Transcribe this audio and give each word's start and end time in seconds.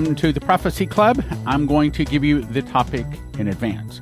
Welcome 0.00 0.16
to 0.16 0.32
the 0.32 0.40
Prophecy 0.40 0.86
Club. 0.86 1.22
I'm 1.44 1.66
going 1.66 1.92
to 1.92 2.06
give 2.06 2.24
you 2.24 2.40
the 2.40 2.62
topic 2.62 3.04
in 3.38 3.48
advance. 3.48 4.00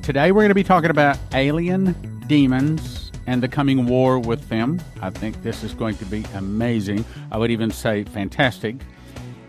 Today 0.00 0.30
we're 0.30 0.42
going 0.42 0.50
to 0.50 0.54
be 0.54 0.62
talking 0.62 0.88
about 0.90 1.18
alien 1.34 1.94
demons 2.28 3.10
and 3.26 3.42
the 3.42 3.48
coming 3.48 3.86
war 3.86 4.20
with 4.20 4.48
them. 4.50 4.80
I 5.00 5.10
think 5.10 5.42
this 5.42 5.64
is 5.64 5.74
going 5.74 5.96
to 5.96 6.04
be 6.04 6.24
amazing. 6.36 7.04
I 7.32 7.38
would 7.38 7.50
even 7.50 7.72
say 7.72 8.04
fantastic. 8.04 8.76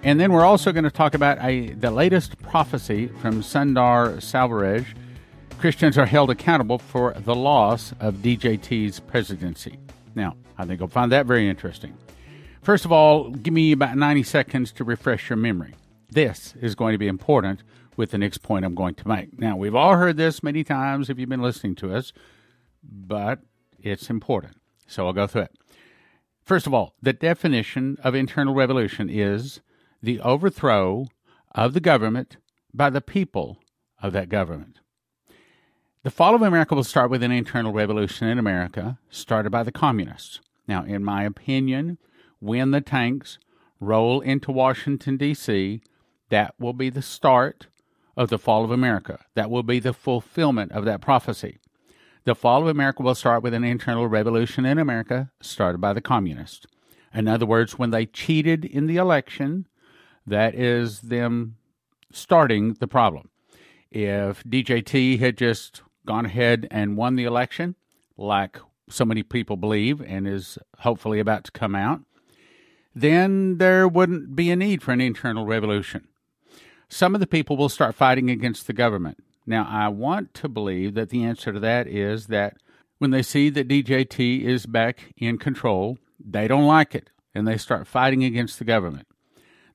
And 0.01 0.19
then 0.19 0.33
we're 0.33 0.43
also 0.43 0.71
going 0.71 0.83
to 0.83 0.89
talk 0.89 1.13
about 1.13 1.37
a 1.43 1.73
the 1.73 1.91
latest 1.91 2.41
prophecy 2.41 3.05
from 3.21 3.43
Sundar 3.43 4.15
Selvaraj. 4.15 4.87
Christians 5.59 5.95
are 5.99 6.07
held 6.07 6.31
accountable 6.31 6.79
for 6.79 7.13
the 7.19 7.35
loss 7.35 7.93
of 7.99 8.15
DJT's 8.15 8.99
presidency. 8.99 9.77
Now, 10.15 10.37
I 10.57 10.65
think 10.65 10.79
you'll 10.79 10.89
find 10.89 11.11
that 11.11 11.27
very 11.27 11.47
interesting. 11.47 11.95
First 12.63 12.83
of 12.83 12.91
all, 12.91 13.29
give 13.29 13.53
me 13.53 13.73
about 13.73 13.95
90 13.95 14.23
seconds 14.23 14.71
to 14.71 14.83
refresh 14.83 15.29
your 15.29 15.37
memory. 15.37 15.75
This 16.13 16.53
is 16.61 16.75
going 16.75 16.93
to 16.93 16.99
be 16.99 17.07
important 17.07 17.63
with 17.97 18.11
the 18.11 18.17
next 18.17 18.39
point 18.39 18.65
I'm 18.65 18.75
going 18.75 18.95
to 18.95 19.07
make. 19.07 19.39
Now, 19.39 19.55
we've 19.55 19.75
all 19.75 19.95
heard 19.95 20.17
this 20.17 20.43
many 20.43 20.63
times 20.63 21.09
if 21.09 21.17
you've 21.17 21.29
been 21.29 21.41
listening 21.41 21.75
to 21.75 21.93
us, 21.93 22.13
but 22.83 23.39
it's 23.79 24.09
important. 24.09 24.57
So 24.85 25.07
I'll 25.07 25.13
go 25.13 25.25
through 25.25 25.43
it. 25.43 25.55
First 26.43 26.67
of 26.67 26.73
all, 26.73 26.93
the 27.01 27.13
definition 27.13 27.97
of 28.03 28.13
internal 28.13 28.53
revolution 28.53 29.09
is 29.09 29.61
the 30.01 30.19
overthrow 30.19 31.07
of 31.55 31.73
the 31.73 31.79
government 31.79 32.37
by 32.73 32.89
the 32.89 33.01
people 33.01 33.57
of 34.01 34.13
that 34.13 34.29
government. 34.29 34.79
The 36.03 36.11
fall 36.11 36.35
of 36.35 36.41
America 36.41 36.75
will 36.75 36.83
start 36.83 37.09
with 37.09 37.23
an 37.23 37.31
internal 37.31 37.71
revolution 37.71 38.27
in 38.27 38.37
America 38.37 38.99
started 39.09 39.51
by 39.51 39.63
the 39.63 39.71
communists. 39.71 40.41
Now, 40.67 40.83
in 40.83 41.03
my 41.03 41.23
opinion, 41.23 41.97
when 42.39 42.71
the 42.71 42.81
tanks 42.81 43.39
roll 43.79 44.19
into 44.21 44.51
Washington, 44.51 45.17
D.C., 45.17 45.81
that 46.29 46.55
will 46.59 46.73
be 46.73 46.89
the 46.89 47.01
start 47.01 47.67
of 48.15 48.29
the 48.29 48.37
fall 48.37 48.63
of 48.63 48.71
America. 48.71 49.19
That 49.35 49.49
will 49.49 49.63
be 49.63 49.79
the 49.79 49.93
fulfillment 49.93 50.71
of 50.71 50.85
that 50.85 51.01
prophecy. 51.01 51.59
The 52.25 52.35
fall 52.35 52.61
of 52.61 52.67
America 52.67 53.03
will 53.03 53.15
start 53.15 53.43
with 53.43 53.53
an 53.53 53.63
internal 53.63 54.07
revolution 54.07 54.65
in 54.65 54.77
America 54.77 55.31
started 55.41 55.79
by 55.79 55.93
the 55.93 56.01
communists. 56.01 56.65
In 57.13 57.27
other 57.27 57.45
words, 57.45 57.77
when 57.77 57.91
they 57.91 58.05
cheated 58.05 58.65
in 58.65 58.87
the 58.87 58.97
election, 58.97 59.67
that 60.25 60.55
is 60.55 61.01
them 61.01 61.57
starting 62.11 62.75
the 62.75 62.87
problem. 62.87 63.29
If 63.91 64.43
DJT 64.43 65.19
had 65.19 65.37
just 65.37 65.81
gone 66.05 66.25
ahead 66.25 66.67
and 66.71 66.97
won 66.97 67.15
the 67.15 67.25
election, 67.25 67.75
like 68.17 68.57
so 68.89 69.05
many 69.05 69.23
people 69.23 69.57
believe 69.57 70.01
and 70.01 70.27
is 70.27 70.57
hopefully 70.79 71.19
about 71.19 71.43
to 71.45 71.51
come 71.51 71.75
out, 71.75 72.01
then 72.95 73.57
there 73.57 73.87
wouldn't 73.87 74.35
be 74.35 74.49
a 74.51 74.55
need 74.55 74.81
for 74.81 74.91
an 74.91 75.01
internal 75.01 75.45
revolution. 75.45 76.07
Some 76.93 77.15
of 77.15 77.21
the 77.21 77.25
people 77.25 77.57
will 77.57 77.69
start 77.69 77.95
fighting 77.95 78.29
against 78.29 78.67
the 78.67 78.71
government. 78.71 79.17
Now, 79.47 79.67
I 79.67 79.87
want 79.87 80.35
to 80.35 80.47
believe 80.47 80.93
that 80.93 81.09
the 81.09 81.23
answer 81.23 81.51
to 81.51 81.59
that 81.59 81.87
is 81.87 82.27
that 82.27 82.57
when 82.99 83.09
they 83.09 83.23
see 83.23 83.49
that 83.49 83.67
DJT 83.67 84.41
is 84.41 84.67
back 84.67 85.11
in 85.17 85.39
control, 85.39 85.97
they 86.23 86.47
don't 86.47 86.67
like 86.67 86.93
it 86.93 87.09
and 87.33 87.47
they 87.47 87.57
start 87.57 87.87
fighting 87.87 88.23
against 88.23 88.59
the 88.59 88.63
government. 88.63 89.07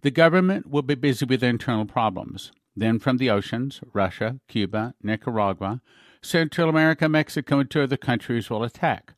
The 0.02 0.12
government 0.12 0.70
will 0.70 0.83
be 0.83 0.94
busy 0.94 1.27
with 1.27 1.42
internal 1.42 1.86
problems. 1.86 2.52
Then, 2.77 3.00
from 3.00 3.16
the 3.16 3.30
oceans, 3.30 3.80
Russia, 3.92 4.39
Cuba, 4.46 4.94
Nicaragua, 5.02 5.80
Central 6.22 6.69
America, 6.69 7.08
Mexico, 7.08 7.58
and 7.58 7.69
two 7.69 7.83
other 7.83 7.96
countries 7.96 8.48
will 8.48 8.62
attack. 8.62 9.14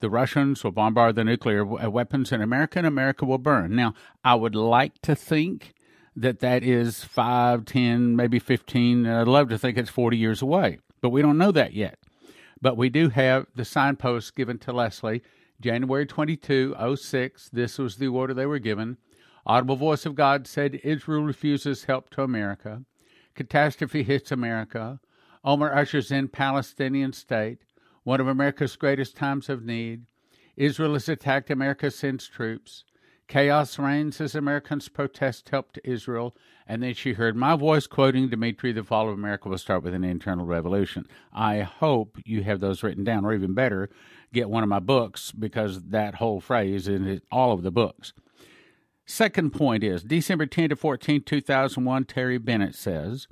The 0.00 0.08
Russians 0.08 0.64
will 0.64 0.72
bombard 0.72 1.14
the 1.14 1.24
nuclear 1.24 1.62
uh, 1.62 1.90
weapons 1.90 2.32
in 2.32 2.40
America, 2.40 2.78
and 2.78 2.86
America 2.86 3.26
will 3.26 3.36
burn. 3.36 3.76
Now, 3.76 3.92
I 4.24 4.34
would 4.34 4.54
like 4.54 5.02
to 5.02 5.14
think 5.14 5.73
that 6.16 6.40
that 6.40 6.62
is 6.62 7.04
5, 7.04 7.64
10, 7.64 8.16
maybe 8.16 8.38
15. 8.38 9.06
I'd 9.06 9.28
love 9.28 9.48
to 9.48 9.58
think 9.58 9.76
it's 9.76 9.90
40 9.90 10.16
years 10.16 10.42
away, 10.42 10.78
but 11.00 11.10
we 11.10 11.22
don't 11.22 11.38
know 11.38 11.52
that 11.52 11.72
yet. 11.72 11.98
But 12.60 12.76
we 12.76 12.88
do 12.88 13.08
have 13.10 13.46
the 13.54 13.64
signpost 13.64 14.34
given 14.34 14.58
to 14.58 14.72
Leslie, 14.72 15.22
January 15.60 16.06
22, 16.06 16.96
06. 16.96 17.48
This 17.50 17.78
was 17.78 17.96
the 17.96 18.08
order 18.08 18.32
they 18.34 18.46
were 18.46 18.58
given. 18.58 18.96
Audible 19.46 19.76
voice 19.76 20.06
of 20.06 20.14
God 20.14 20.46
said 20.46 20.80
Israel 20.82 21.22
refuses 21.22 21.84
help 21.84 22.08
to 22.10 22.22
America. 22.22 22.82
Catastrophe 23.34 24.02
hits 24.02 24.32
America. 24.32 25.00
Omar 25.44 25.76
ushers 25.76 26.10
in 26.10 26.28
Palestinian 26.28 27.12
state 27.12 27.58
one 28.04 28.20
of 28.20 28.28
America's 28.28 28.76
greatest 28.76 29.16
times 29.16 29.48
of 29.48 29.64
need. 29.64 30.04
Israel 30.56 30.92
has 30.92 31.08
attacked, 31.08 31.50
America 31.50 31.90
sends 31.90 32.28
troops. 32.28 32.84
Chaos 33.26 33.78
reigns 33.78 34.20
as 34.20 34.34
Americans 34.34 34.88
protest 34.88 35.48
help 35.48 35.72
to 35.72 35.88
Israel. 35.88 36.36
And 36.66 36.82
then 36.82 36.94
she 36.94 37.14
heard 37.14 37.36
my 37.36 37.56
voice 37.56 37.86
quoting 37.86 38.28
Dimitri, 38.28 38.72
the 38.72 38.84
fall 38.84 39.08
of 39.08 39.14
America 39.14 39.48
will 39.48 39.58
start 39.58 39.82
with 39.82 39.94
an 39.94 40.04
internal 40.04 40.46
revolution. 40.46 41.06
I 41.32 41.60
hope 41.60 42.18
you 42.24 42.42
have 42.42 42.60
those 42.60 42.82
written 42.82 43.04
down, 43.04 43.24
or 43.24 43.34
even 43.34 43.54
better, 43.54 43.90
get 44.32 44.50
one 44.50 44.62
of 44.62 44.68
my 44.68 44.80
books 44.80 45.32
because 45.32 45.82
that 45.84 46.16
whole 46.16 46.40
phrase 46.40 46.88
is 46.88 47.00
in 47.06 47.22
all 47.30 47.52
of 47.52 47.62
the 47.62 47.70
books. 47.70 48.12
Second 49.06 49.52
point 49.52 49.84
is 49.84 50.02
December 50.02 50.46
10 50.46 50.70
to 50.70 50.76
14, 50.76 51.22
2001, 51.22 52.04
Terry 52.04 52.38
Bennett 52.38 52.74
says, 52.74 53.26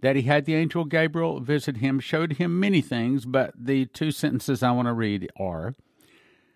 that 0.00 0.16
he 0.16 0.22
had 0.22 0.44
the 0.44 0.54
angel 0.54 0.84
Gabriel 0.84 1.40
visit 1.40 1.78
him, 1.78 1.98
showed 2.00 2.34
him 2.34 2.60
many 2.60 2.80
things, 2.80 3.24
but 3.24 3.52
the 3.58 3.86
two 3.86 4.10
sentences 4.10 4.62
I 4.62 4.70
want 4.72 4.86
to 4.86 4.92
read 4.92 5.28
are 5.38 5.74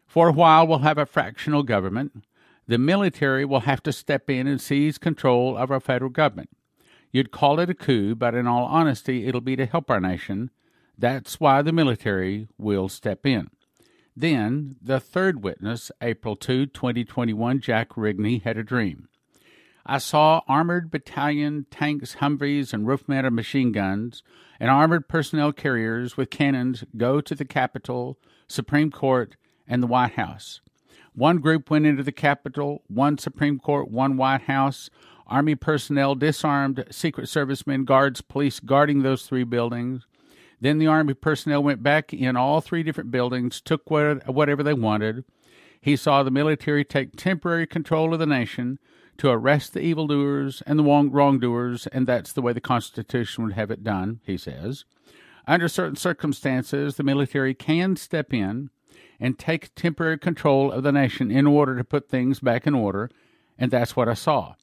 For 0.07 0.29
a 0.29 0.33
while, 0.33 0.67
we'll 0.67 0.81
have 0.81 0.99
a 0.99 1.07
fractional 1.07 1.63
government. 1.63 2.25
The 2.71 2.79
military 2.79 3.45
will 3.45 3.63
have 3.63 3.83
to 3.83 3.93
step 3.93 4.31
in 4.31 4.47
and 4.47 4.61
seize 4.61 4.97
control 4.97 5.57
of 5.57 5.73
our 5.73 5.81
federal 5.81 6.09
government. 6.09 6.51
You'd 7.11 7.33
call 7.33 7.59
it 7.59 7.69
a 7.69 7.75
coup, 7.75 8.15
but 8.15 8.37
in 8.37 8.47
all 8.47 8.65
honesty, 8.65 9.27
it'll 9.27 9.41
be 9.41 9.57
to 9.57 9.67
help 9.67 9.91
our 9.91 9.99
nation. 9.99 10.51
That's 10.97 11.41
why 11.41 11.63
the 11.63 11.73
military 11.73 12.47
will 12.59 12.89
step 12.89 13.27
in. 13.27 13.51
Then, 14.15 14.77
the 14.81 15.01
third 15.01 15.43
witness, 15.43 15.91
April 16.01 16.37
2, 16.37 16.67
2021, 16.67 17.59
Jack 17.61 17.89
Rigney, 17.97 18.41
had 18.45 18.57
a 18.57 18.63
dream. 18.63 19.09
I 19.85 19.99
saw 19.99 20.43
armored 20.47 20.93
battalion 20.93 21.67
tanks, 21.73 22.19
Humvees, 22.21 22.73
and 22.73 22.87
roof 22.87 23.09
mounted 23.09 23.33
machine 23.33 23.73
guns, 23.73 24.23
and 24.61 24.71
armored 24.71 25.09
personnel 25.09 25.53
carriers 25.53 26.17
with 26.17 26.31
cannons 26.31 26.85
go 26.97 27.21
to 27.21 27.35
the 27.35 27.45
Capitol, 27.45 28.17
Supreme 28.47 28.93
Court, 28.93 29.35
and 29.67 29.83
the 29.83 29.89
White 29.89 30.13
House. 30.13 30.61
One 31.21 31.37
group 31.37 31.69
went 31.69 31.85
into 31.85 32.03
the 32.03 32.13
Capitol, 32.13 32.83
one 32.89 33.19
Supreme 33.19 33.59
Court, 33.59 33.91
one 33.91 34.17
White 34.17 34.41
House. 34.45 34.89
Army 35.27 35.55
personnel 35.55 36.15
disarmed 36.15 36.83
Secret 36.91 37.29
Service 37.29 37.67
men, 37.67 37.85
guards, 37.85 38.23
police 38.23 38.59
guarding 38.59 39.03
those 39.03 39.27
three 39.27 39.45
buildings. 39.45 40.07
Then 40.63 40.79
the 40.79 40.87
Army 40.87 41.13
personnel 41.13 41.63
went 41.63 41.83
back 41.83 42.15
in 42.15 42.39
all 42.39 42.63
three 42.63 42.83
different 42.83 43.11
buildings, 43.11 43.61
took 43.61 43.91
whatever 43.91 44.63
they 44.63 44.73
wanted. 44.73 45.25
He 45.79 45.95
saw 45.95 46.23
the 46.23 46.31
military 46.31 46.87
take 46.87 47.17
temporary 47.17 47.67
control 47.67 48.15
of 48.15 48.19
the 48.19 48.25
nation, 48.25 48.79
to 49.19 49.29
arrest 49.29 49.75
the 49.75 49.81
evildoers 49.81 50.63
and 50.67 50.79
the 50.79 50.85
wrongdoers, 50.85 51.87
and 51.89 52.07
that's 52.07 52.33
the 52.33 52.41
way 52.41 52.55
the 52.55 52.63
Constitution 52.63 53.45
would 53.45 53.53
have 53.53 53.71
it 53.71 53.85
done, 53.85 54.21
he 54.25 54.39
says. 54.39 54.87
Under 55.47 55.69
certain 55.69 55.97
circumstances, 55.97 56.97
the 56.97 57.03
military 57.03 57.53
can 57.53 57.97
step 57.97 58.33
in 58.33 58.71
and 59.21 59.39
take 59.39 59.75
temporary 59.75 60.19
control 60.19 60.73
of 60.73 60.83
the 60.83 60.93
nation 60.93 61.31
in 61.31 61.47
order 61.47 61.77
to 61.77 61.85
put 61.85 62.09
things 62.09 62.41
back 62.41 62.67
in 62.67 62.75
order, 62.75 63.11
and 63.59 63.71
that's 63.71 63.95
what 63.95 64.09
I 64.09 64.15
saw. 64.15 64.55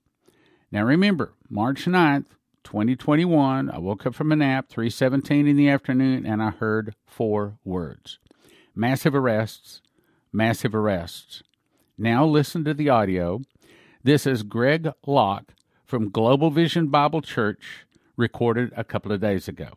Now 0.71 0.83
remember, 0.83 1.33
March 1.49 1.85
9th, 1.85 2.25
2021, 2.63 3.69
I 3.69 3.77
woke 3.77 4.05
up 4.05 4.15
from 4.15 4.31
a 4.31 4.35
nap, 4.35 4.67
3:17 4.67 5.47
in 5.47 5.55
the 5.55 5.69
afternoon, 5.69 6.25
and 6.25 6.41
I 6.41 6.49
heard 6.49 6.95
four 7.05 7.59
words. 7.63 8.19
Massive 8.75 9.15
arrests, 9.15 9.81
massive 10.33 10.75
arrests. 10.75 11.43
Now 11.97 12.25
listen 12.25 12.65
to 12.65 12.73
the 12.73 12.89
audio 12.89 13.41
this 14.07 14.25
is 14.25 14.43
Greg 14.43 14.89
Locke 15.05 15.53
from 15.85 16.11
Global 16.11 16.49
Vision 16.49 16.87
Bible 16.87 17.21
Church, 17.21 17.85
recorded 18.15 18.71
a 18.77 18.85
couple 18.85 19.11
of 19.11 19.19
days 19.19 19.49
ago. 19.49 19.71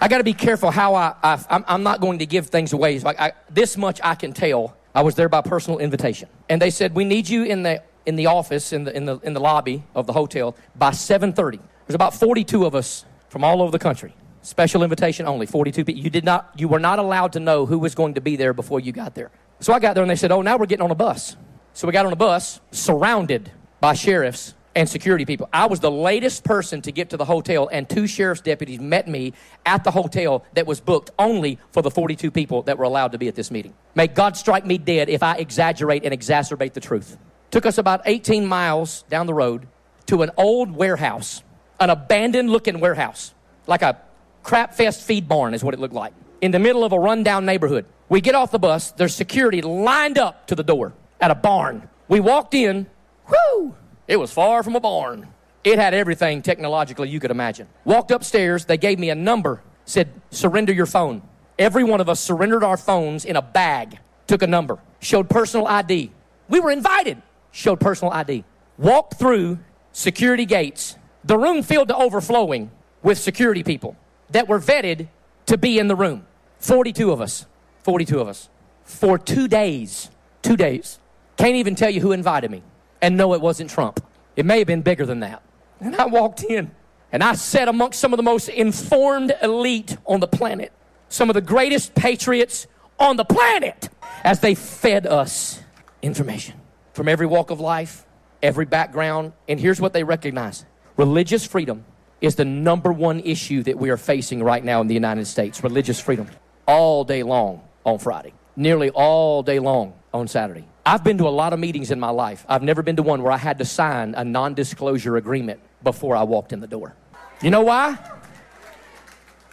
I 0.00 0.08
got 0.08 0.18
to 0.18 0.24
be 0.24 0.34
careful 0.34 0.70
how 0.70 0.94
I, 0.94 1.14
I 1.22 1.64
am 1.66 1.82
not 1.82 2.00
going 2.00 2.20
to 2.20 2.26
give 2.26 2.46
things 2.46 2.72
away. 2.72 2.98
Like 3.00 3.20
I, 3.20 3.32
this 3.50 3.76
much 3.76 4.00
I 4.02 4.14
can 4.14 4.32
tell. 4.32 4.76
I 4.94 5.02
was 5.02 5.14
there 5.14 5.28
by 5.28 5.42
personal 5.42 5.78
invitation, 5.78 6.28
and 6.48 6.60
they 6.60 6.70
said 6.70 6.94
we 6.94 7.04
need 7.04 7.28
you 7.28 7.44
in 7.44 7.62
the 7.62 7.82
in 8.06 8.16
the 8.16 8.26
office 8.26 8.72
in 8.72 8.84
the 8.84 8.96
in 8.96 9.04
the 9.04 9.18
in 9.18 9.34
the 9.34 9.40
lobby 9.40 9.84
of 9.94 10.06
the 10.06 10.12
hotel 10.12 10.56
by 10.76 10.90
7:30. 10.90 11.60
There's 11.86 11.94
about 11.94 12.14
42 12.14 12.64
of 12.64 12.74
us 12.74 13.04
from 13.28 13.44
all 13.44 13.60
over 13.62 13.70
the 13.70 13.78
country. 13.78 14.14
Special 14.42 14.82
invitation 14.82 15.26
only. 15.26 15.46
42 15.46 15.84
people. 15.84 16.02
You 16.02 16.10
did 16.10 16.24
not. 16.24 16.52
You 16.56 16.68
were 16.68 16.78
not 16.78 16.98
allowed 16.98 17.32
to 17.34 17.40
know 17.40 17.66
who 17.66 17.78
was 17.78 17.94
going 17.94 18.14
to 18.14 18.20
be 18.20 18.36
there 18.36 18.52
before 18.52 18.80
you 18.80 18.92
got 18.92 19.14
there. 19.14 19.30
So 19.60 19.72
I 19.72 19.78
got 19.78 19.94
there, 19.94 20.02
and 20.02 20.10
they 20.10 20.16
said, 20.16 20.32
"Oh, 20.32 20.42
now 20.42 20.56
we're 20.56 20.66
getting 20.66 20.84
on 20.84 20.90
a 20.90 20.96
bus." 20.96 21.36
So 21.74 21.86
we 21.86 21.92
got 21.92 22.06
on 22.06 22.12
a 22.12 22.16
bus, 22.16 22.60
surrounded 22.70 23.52
by 23.80 23.94
sheriffs 23.94 24.54
and 24.74 24.88
security 24.88 25.24
people. 25.24 25.48
I 25.52 25.66
was 25.66 25.80
the 25.80 25.90
latest 25.90 26.44
person 26.44 26.82
to 26.82 26.92
get 26.92 27.10
to 27.10 27.16
the 27.16 27.24
hotel, 27.24 27.68
and 27.70 27.88
two 27.88 28.06
sheriff's 28.06 28.40
deputies 28.40 28.80
met 28.80 29.08
me 29.08 29.32
at 29.66 29.84
the 29.84 29.90
hotel 29.90 30.44
that 30.54 30.66
was 30.66 30.80
booked 30.80 31.10
only 31.18 31.58
for 31.72 31.82
the 31.82 31.90
42 31.90 32.30
people 32.30 32.62
that 32.62 32.78
were 32.78 32.84
allowed 32.84 33.12
to 33.12 33.18
be 33.18 33.28
at 33.28 33.34
this 33.34 33.50
meeting. 33.50 33.74
May 33.94 34.06
God 34.06 34.36
strike 34.36 34.64
me 34.64 34.78
dead 34.78 35.08
if 35.08 35.22
I 35.22 35.36
exaggerate 35.36 36.04
and 36.04 36.18
exacerbate 36.18 36.74
the 36.74 36.80
truth. 36.80 37.16
Took 37.50 37.66
us 37.66 37.78
about 37.78 38.02
18 38.04 38.46
miles 38.46 39.02
down 39.08 39.26
the 39.26 39.34
road 39.34 39.66
to 40.06 40.22
an 40.22 40.30
old 40.36 40.70
warehouse, 40.70 41.42
an 41.80 41.90
abandoned 41.90 42.50
looking 42.50 42.80
warehouse, 42.80 43.34
like 43.66 43.82
a 43.82 44.00
crap 44.42 44.74
fest 44.74 45.02
feed 45.02 45.28
barn 45.28 45.54
is 45.54 45.62
what 45.62 45.74
it 45.74 45.80
looked 45.80 45.94
like, 45.94 46.12
in 46.40 46.50
the 46.50 46.58
middle 46.58 46.84
of 46.84 46.92
a 46.92 46.98
rundown 46.98 47.44
neighborhood. 47.44 47.84
We 48.08 48.20
get 48.20 48.34
off 48.34 48.50
the 48.50 48.58
bus, 48.58 48.92
there's 48.92 49.14
security 49.14 49.60
lined 49.60 50.18
up 50.18 50.46
to 50.46 50.54
the 50.54 50.62
door 50.62 50.94
at 51.20 51.30
a 51.30 51.34
barn. 51.34 51.88
We 52.08 52.20
walked 52.20 52.54
in, 52.54 52.86
whoo, 53.28 53.74
it 54.08 54.16
was 54.16 54.32
far 54.32 54.62
from 54.62 54.74
a 54.74 54.80
barn. 54.80 55.28
It 55.62 55.78
had 55.78 55.92
everything 55.92 56.40
technologically 56.42 57.10
you 57.10 57.20
could 57.20 57.30
imagine. 57.30 57.68
Walked 57.84 58.10
upstairs, 58.10 58.64
they 58.64 58.78
gave 58.78 58.98
me 58.98 59.10
a 59.10 59.14
number, 59.14 59.62
said, 59.84 60.08
surrender 60.30 60.72
your 60.72 60.86
phone. 60.86 61.22
Every 61.58 61.84
one 61.84 62.00
of 62.00 62.08
us 62.08 62.18
surrendered 62.18 62.64
our 62.64 62.76
phones 62.76 63.24
in 63.24 63.36
a 63.36 63.42
bag, 63.42 63.98
took 64.26 64.42
a 64.42 64.46
number, 64.46 64.78
showed 65.00 65.28
personal 65.28 65.66
ID. 65.66 66.10
We 66.48 66.58
were 66.60 66.70
invited, 66.70 67.20
showed 67.52 67.80
personal 67.80 68.12
ID. 68.12 68.44
Walked 68.78 69.18
through 69.18 69.58
security 69.92 70.46
gates, 70.46 70.96
the 71.24 71.36
room 71.36 71.62
filled 71.62 71.88
to 71.88 71.96
overflowing 71.96 72.70
with 73.02 73.18
security 73.18 73.62
people 73.62 73.96
that 74.30 74.48
were 74.48 74.58
vetted 74.58 75.08
to 75.46 75.58
be 75.58 75.78
in 75.78 75.88
the 75.88 75.96
room. 75.96 76.26
42 76.60 77.10
of 77.10 77.20
us. 77.20 77.46
42 77.82 78.20
of 78.20 78.28
us. 78.28 78.48
For 78.84 79.18
two 79.18 79.48
days. 79.48 80.10
Two 80.42 80.56
days. 80.56 80.98
Can't 81.36 81.56
even 81.56 81.74
tell 81.74 81.90
you 81.90 82.00
who 82.00 82.12
invited 82.12 82.50
me. 82.50 82.62
And 83.00 83.16
no, 83.16 83.34
it 83.34 83.40
wasn't 83.40 83.70
Trump. 83.70 84.04
It 84.36 84.44
may 84.46 84.58
have 84.58 84.66
been 84.66 84.82
bigger 84.82 85.06
than 85.06 85.20
that. 85.20 85.42
And 85.80 85.96
I 85.96 86.06
walked 86.06 86.42
in 86.42 86.70
and 87.12 87.22
I 87.22 87.34
sat 87.34 87.68
amongst 87.68 88.00
some 88.00 88.12
of 88.12 88.16
the 88.16 88.22
most 88.22 88.48
informed 88.48 89.34
elite 89.42 89.96
on 90.06 90.20
the 90.20 90.26
planet, 90.26 90.72
some 91.08 91.30
of 91.30 91.34
the 91.34 91.40
greatest 91.40 91.94
patriots 91.94 92.66
on 92.98 93.16
the 93.16 93.24
planet, 93.24 93.88
as 94.24 94.40
they 94.40 94.54
fed 94.54 95.06
us 95.06 95.62
information 96.02 96.60
from 96.92 97.08
every 97.08 97.26
walk 97.26 97.50
of 97.50 97.60
life, 97.60 98.04
every 98.42 98.66
background. 98.66 99.32
And 99.48 99.58
here's 99.58 99.80
what 99.80 99.92
they 99.92 100.04
recognize 100.04 100.64
religious 100.96 101.46
freedom 101.46 101.84
is 102.20 102.34
the 102.34 102.44
number 102.44 102.92
one 102.92 103.20
issue 103.20 103.62
that 103.62 103.78
we 103.78 103.90
are 103.90 103.96
facing 103.96 104.42
right 104.42 104.64
now 104.64 104.80
in 104.80 104.88
the 104.88 104.94
United 104.94 105.26
States 105.26 105.62
religious 105.62 106.00
freedom. 106.00 106.28
All 106.66 107.04
day 107.04 107.22
long 107.22 107.62
on 107.84 107.98
Friday, 107.98 108.34
nearly 108.56 108.90
all 108.90 109.42
day 109.42 109.58
long 109.58 109.94
on 110.12 110.28
Saturday. 110.28 110.66
I've 110.88 111.04
been 111.04 111.18
to 111.18 111.28
a 111.28 111.36
lot 111.42 111.52
of 111.52 111.58
meetings 111.58 111.90
in 111.90 112.00
my 112.00 112.08
life. 112.08 112.46
I've 112.48 112.62
never 112.62 112.82
been 112.82 112.96
to 112.96 113.02
one 113.02 113.22
where 113.22 113.30
I 113.30 113.36
had 113.36 113.58
to 113.58 113.66
sign 113.66 114.14
a 114.14 114.24
non 114.24 114.54
disclosure 114.54 115.18
agreement 115.18 115.60
before 115.82 116.16
I 116.16 116.22
walked 116.22 116.50
in 116.54 116.60
the 116.60 116.66
door. 116.66 116.94
You 117.42 117.50
know 117.50 117.60
why? 117.60 117.98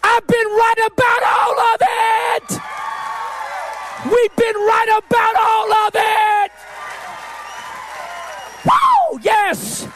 I've 0.01 0.27
been 0.27 0.47
right 0.47 0.89
about 0.93 1.23
all 1.35 1.59
of 1.59 1.81
it! 1.81 2.61
We've 4.05 4.35
been 4.37 4.55
right 4.55 5.01
about 5.03 5.35
all 5.35 5.73
of 5.73 5.91
it! 5.95 6.51
Woo! 8.65 9.19
Yes! 9.21 9.89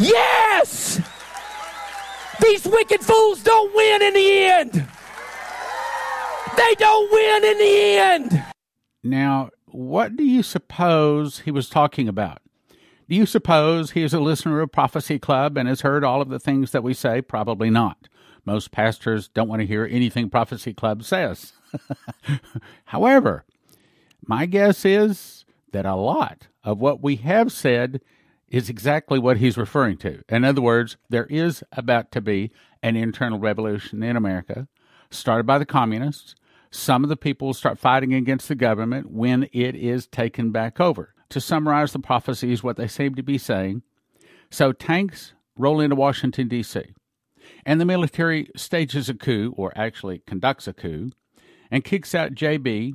Yes! 0.00 1.00
These 2.42 2.64
wicked 2.64 3.00
fools 3.00 3.44
don't 3.44 3.72
win 3.76 4.02
in 4.02 4.14
the 4.14 4.38
end! 4.38 4.72
They 6.56 6.74
don't 6.74 7.12
win 7.12 7.44
in 7.44 7.58
the 7.58 7.96
end! 7.96 8.53
Now, 9.04 9.50
what 9.66 10.16
do 10.16 10.24
you 10.24 10.42
suppose 10.42 11.40
he 11.40 11.50
was 11.50 11.68
talking 11.68 12.08
about? 12.08 12.40
Do 13.08 13.14
you 13.14 13.26
suppose 13.26 13.90
he 13.90 14.02
is 14.02 14.14
a 14.14 14.20
listener 14.20 14.60
of 14.60 14.72
Prophecy 14.72 15.18
Club 15.18 15.58
and 15.58 15.68
has 15.68 15.82
heard 15.82 16.04
all 16.04 16.22
of 16.22 16.30
the 16.30 16.40
things 16.40 16.70
that 16.70 16.82
we 16.82 16.94
say? 16.94 17.20
Probably 17.20 17.68
not. 17.68 18.08
Most 18.46 18.72
pastors 18.72 19.28
don't 19.28 19.48
want 19.48 19.60
to 19.60 19.66
hear 19.66 19.86
anything 19.90 20.30
Prophecy 20.30 20.72
Club 20.72 21.04
says. 21.04 21.52
However, 22.86 23.44
my 24.26 24.46
guess 24.46 24.86
is 24.86 25.44
that 25.72 25.84
a 25.84 25.94
lot 25.94 26.48
of 26.62 26.78
what 26.80 27.02
we 27.02 27.16
have 27.16 27.52
said 27.52 28.00
is 28.48 28.70
exactly 28.70 29.18
what 29.18 29.36
he's 29.38 29.58
referring 29.58 29.98
to. 29.98 30.22
In 30.28 30.44
other 30.44 30.62
words, 30.62 30.96
there 31.10 31.26
is 31.26 31.62
about 31.72 32.10
to 32.12 32.22
be 32.22 32.52
an 32.82 32.96
internal 32.96 33.38
revolution 33.38 34.02
in 34.02 34.16
America 34.16 34.66
started 35.10 35.44
by 35.44 35.58
the 35.58 35.66
communists. 35.66 36.34
Some 36.74 37.04
of 37.04 37.08
the 37.08 37.16
people 37.16 37.46
will 37.46 37.54
start 37.54 37.78
fighting 37.78 38.12
against 38.12 38.48
the 38.48 38.56
government 38.56 39.08
when 39.08 39.44
it 39.52 39.76
is 39.76 40.08
taken 40.08 40.50
back 40.50 40.80
over 40.80 41.14
to 41.28 41.40
summarize 41.40 41.92
the 41.92 42.00
prophecies, 42.00 42.64
what 42.64 42.76
they 42.76 42.88
seem 42.88 43.14
to 43.14 43.22
be 43.22 43.38
saying. 43.38 43.82
So 44.50 44.72
tanks 44.72 45.34
roll 45.56 45.78
into 45.78 45.94
Washington, 45.94 46.48
D.C., 46.48 46.82
and 47.64 47.80
the 47.80 47.84
military 47.84 48.48
stages 48.56 49.08
a 49.08 49.14
coup, 49.14 49.54
or 49.56 49.72
actually 49.76 50.24
conducts 50.26 50.66
a 50.66 50.72
coup, 50.72 51.10
and 51.70 51.84
kicks 51.84 52.12
out 52.12 52.34
JB, 52.34 52.94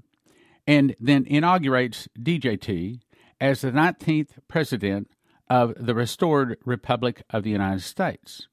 and 0.68 0.94
then 1.00 1.25
inaugurates 1.25 2.10
DJT 2.20 3.00
as 3.40 3.62
the 3.62 3.72
19th 3.72 4.32
president 4.50 5.10
of 5.50 5.74
the 5.78 5.96
restored 5.96 6.58
Republic 6.66 7.24
of 7.30 7.44
the 7.44 7.52
United 7.52 7.84
States. 7.84 8.50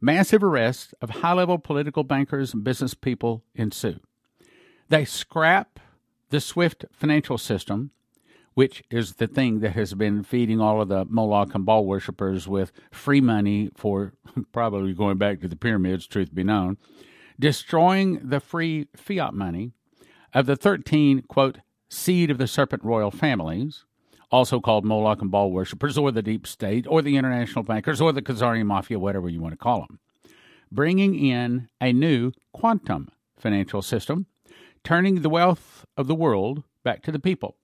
Massive 0.00 0.42
arrests 0.42 0.94
of 1.02 1.10
high 1.10 1.34
level 1.34 1.58
political 1.58 2.02
bankers 2.02 2.54
and 2.54 2.64
business 2.64 2.94
people 2.94 3.44
ensue. 3.54 4.00
They 4.88 5.04
scrap 5.04 5.80
the 6.30 6.40
SWIFT 6.40 6.86
financial 6.92 7.38
system 7.38 7.90
which 8.54 8.82
is 8.90 9.14
the 9.14 9.26
thing 9.26 9.60
that 9.60 9.72
has 9.72 9.94
been 9.94 10.22
feeding 10.22 10.60
all 10.60 10.80
of 10.80 10.88
the 10.88 11.04
Moloch 11.06 11.54
and 11.54 11.66
Baal 11.66 11.84
worshippers 11.84 12.48
with 12.48 12.72
free 12.90 13.20
money 13.20 13.70
for 13.74 14.14
probably 14.52 14.94
going 14.94 15.18
back 15.18 15.40
to 15.40 15.48
the 15.48 15.56
pyramids, 15.56 16.06
truth 16.06 16.34
be 16.34 16.44
known, 16.44 16.78
destroying 17.38 18.20
the 18.22 18.40
free 18.40 18.88
fiat 18.96 19.34
money 19.34 19.72
of 20.32 20.46
the 20.46 20.56
13, 20.56 21.22
quote, 21.22 21.58
seed 21.88 22.30
of 22.30 22.38
the 22.38 22.46
serpent 22.46 22.82
royal 22.84 23.10
families, 23.10 23.84
also 24.30 24.60
called 24.60 24.84
Moloch 24.84 25.20
and 25.20 25.30
Baal 25.30 25.50
worshippers, 25.50 25.98
or 25.98 26.10
the 26.10 26.22
deep 26.22 26.46
state, 26.46 26.86
or 26.88 27.02
the 27.02 27.16
international 27.16 27.62
bankers, 27.62 28.00
or 28.00 28.12
the 28.12 28.22
Khazarian 28.22 28.66
mafia, 28.66 28.98
whatever 28.98 29.28
you 29.28 29.40
want 29.40 29.52
to 29.52 29.58
call 29.58 29.80
them, 29.80 29.98
bringing 30.72 31.14
in 31.14 31.68
a 31.80 31.92
new 31.92 32.32
quantum 32.52 33.08
financial 33.36 33.82
system, 33.82 34.26
turning 34.84 35.22
the 35.22 35.30
wealth 35.30 35.84
of 35.96 36.06
the 36.06 36.14
world 36.14 36.62
back 36.84 37.02
to 37.02 37.12
the 37.12 37.18
people. 37.18 37.56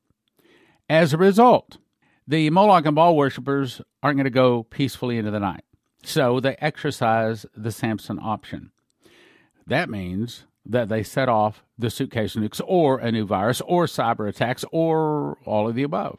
As 0.88 1.12
a 1.12 1.18
result, 1.18 1.78
the 2.26 2.50
Moloch 2.50 2.86
and 2.86 2.96
Baal 2.96 3.16
worshippers 3.16 3.80
aren't 4.02 4.16
going 4.16 4.24
to 4.24 4.30
go 4.30 4.64
peacefully 4.64 5.18
into 5.18 5.30
the 5.30 5.38
night. 5.38 5.64
So 6.02 6.40
they 6.40 6.56
exercise 6.56 7.46
the 7.54 7.70
Samson 7.70 8.18
option. 8.20 8.72
That 9.66 9.90
means 9.90 10.46
that 10.64 10.88
they 10.88 11.02
set 11.02 11.28
off 11.28 11.62
the 11.78 11.90
suitcase 11.90 12.34
nukes 12.34 12.60
or 12.66 12.98
a 12.98 13.12
new 13.12 13.26
virus 13.26 13.60
or 13.62 13.86
cyber 13.86 14.28
attacks 14.28 14.64
or 14.72 15.38
all 15.44 15.68
of 15.68 15.74
the 15.74 15.82
above. 15.82 16.18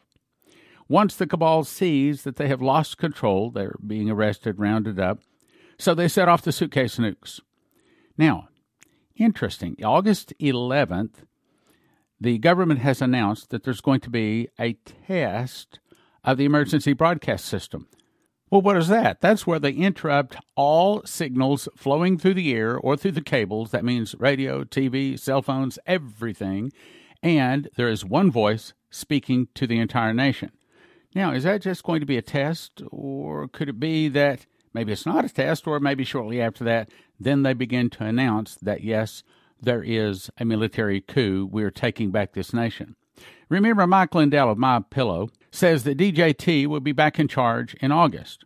Once 0.88 1.14
the 1.16 1.26
cabal 1.26 1.64
sees 1.64 2.22
that 2.22 2.36
they 2.36 2.48
have 2.48 2.60
lost 2.60 2.98
control, 2.98 3.50
they're 3.50 3.76
being 3.86 4.10
arrested, 4.10 4.58
rounded 4.58 5.00
up, 5.00 5.20
so 5.78 5.94
they 5.94 6.08
set 6.08 6.28
off 6.28 6.42
the 6.42 6.52
suitcase 6.52 6.96
nukes. 6.96 7.40
Now, 8.18 8.48
interesting, 9.16 9.76
August 9.84 10.32
11th, 10.40 11.24
the 12.20 12.38
government 12.38 12.80
has 12.80 13.02
announced 13.02 13.50
that 13.50 13.64
there's 13.64 13.80
going 13.80 14.00
to 14.00 14.10
be 14.10 14.48
a 14.58 14.74
test 15.06 15.80
of 16.24 16.38
the 16.38 16.44
emergency 16.44 16.92
broadcast 16.92 17.44
system. 17.44 17.88
Well, 18.50 18.60
what 18.60 18.76
is 18.76 18.88
that? 18.88 19.22
That's 19.22 19.46
where 19.46 19.58
they 19.58 19.72
interrupt 19.72 20.36
all 20.56 21.02
signals 21.04 21.68
flowing 21.74 22.18
through 22.18 22.34
the 22.34 22.52
air 22.52 22.76
or 22.76 22.96
through 22.96 23.12
the 23.12 23.22
cables. 23.22 23.70
That 23.70 23.84
means 23.84 24.14
radio, 24.18 24.62
TV, 24.62 25.18
cell 25.18 25.40
phones, 25.40 25.78
everything. 25.86 26.70
And 27.22 27.68
there 27.76 27.88
is 27.88 28.04
one 28.04 28.30
voice 28.30 28.74
speaking 28.90 29.48
to 29.54 29.66
the 29.66 29.78
entire 29.78 30.12
nation. 30.12 30.52
Now, 31.14 31.32
is 31.32 31.44
that 31.44 31.62
just 31.62 31.82
going 31.82 32.00
to 32.00 32.06
be 32.06 32.18
a 32.18 32.22
test, 32.22 32.82
or 32.90 33.48
could 33.48 33.68
it 33.68 33.80
be 33.80 34.08
that 34.08 34.46
maybe 34.74 34.92
it's 34.92 35.06
not 35.06 35.24
a 35.24 35.28
test, 35.28 35.66
or 35.66 35.80
maybe 35.80 36.04
shortly 36.04 36.40
after 36.40 36.64
that, 36.64 36.90
then 37.18 37.42
they 37.42 37.52
begin 37.52 37.90
to 37.90 38.04
announce 38.04 38.56
that 38.56 38.82
yes, 38.82 39.22
there 39.60 39.82
is 39.82 40.30
a 40.38 40.44
military 40.44 41.00
coup. 41.00 41.48
We're 41.50 41.70
taking 41.70 42.10
back 42.10 42.32
this 42.32 42.52
nation. 42.52 42.96
Remember, 43.48 43.86
Mike 43.86 44.14
Lindell 44.14 44.50
of 44.50 44.58
My 44.58 44.80
Pillow 44.80 45.28
says 45.50 45.84
that 45.84 45.98
DJT 45.98 46.66
will 46.66 46.80
be 46.80 46.92
back 46.92 47.18
in 47.18 47.28
charge 47.28 47.74
in 47.74 47.92
August. 47.92 48.44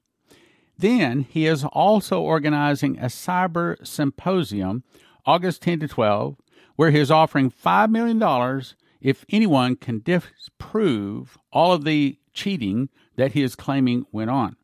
Then 0.78 1.20
he 1.22 1.46
is 1.46 1.64
also 1.64 2.20
organizing 2.20 2.98
a 2.98 3.06
cyber 3.06 3.84
symposium, 3.86 4.82
August 5.24 5.62
10 5.62 5.80
to 5.80 5.88
12, 5.88 6.36
where 6.74 6.90
he 6.90 6.98
is 6.98 7.10
offering 7.10 7.50
$5 7.50 7.90
million 7.90 8.62
if 9.00 9.24
anyone 9.30 9.76
can 9.76 10.00
disprove 10.00 11.38
all 11.52 11.72
of 11.72 11.84
the 11.84 12.18
cheating 12.34 12.88
that 13.16 13.32
he 13.32 13.42
is 13.42 13.56
claiming 13.56 14.04
went 14.12 14.30
on. 14.30 14.56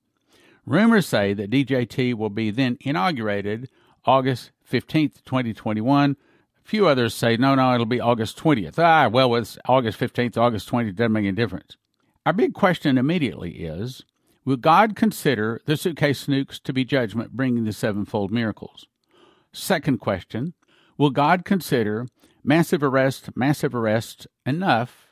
Rumors 0.65 1.07
say 1.07 1.35
that 1.35 1.51
DJT 1.51 2.15
will 2.15 2.31
be 2.31 2.51
then 2.51 2.79
inaugurated 2.81 3.69
August 4.05 4.53
15th, 4.71 5.25
2021 5.25 6.13
A 6.13 6.69
few 6.69 6.87
others 6.87 7.15
say, 7.15 7.37
no, 7.37 7.55
no, 7.55 7.75
it'll 7.75 7.87
be 7.87 8.01
August 8.01 8.39
20th. 8.39 8.79
Ah, 8.79 9.09
well, 9.09 9.35
it's 9.35 9.59
August 9.67 9.99
15th, 9.99 10.37
August 10.37 10.71
20th, 10.71 10.95
doesn't 10.95 11.13
make 11.13 11.25
any 11.25 11.33
difference. 11.33 11.77
Our 12.25 12.33
big 12.33 12.55
question 12.55 12.99
immediately 12.99 13.65
is 13.65 14.05
Will 14.45 14.57
God 14.57 14.97
consider 14.97 15.61
the 15.67 15.77
suitcase 15.77 16.27
nukes 16.27 16.61
to 16.63 16.73
be 16.73 16.85
judgment 16.85 17.33
bringing 17.33 17.65
the 17.65 17.73
sevenfold 17.73 18.31
miracles? 18.31 18.87
Second 19.53 19.99
question 19.99 20.55
Will 20.97 21.11
God 21.11 21.45
consider 21.45 22.07
massive 22.45 22.83
arrest, 22.83 23.31
massive 23.37 23.75
arrest 23.75 24.27
enough 24.47 25.09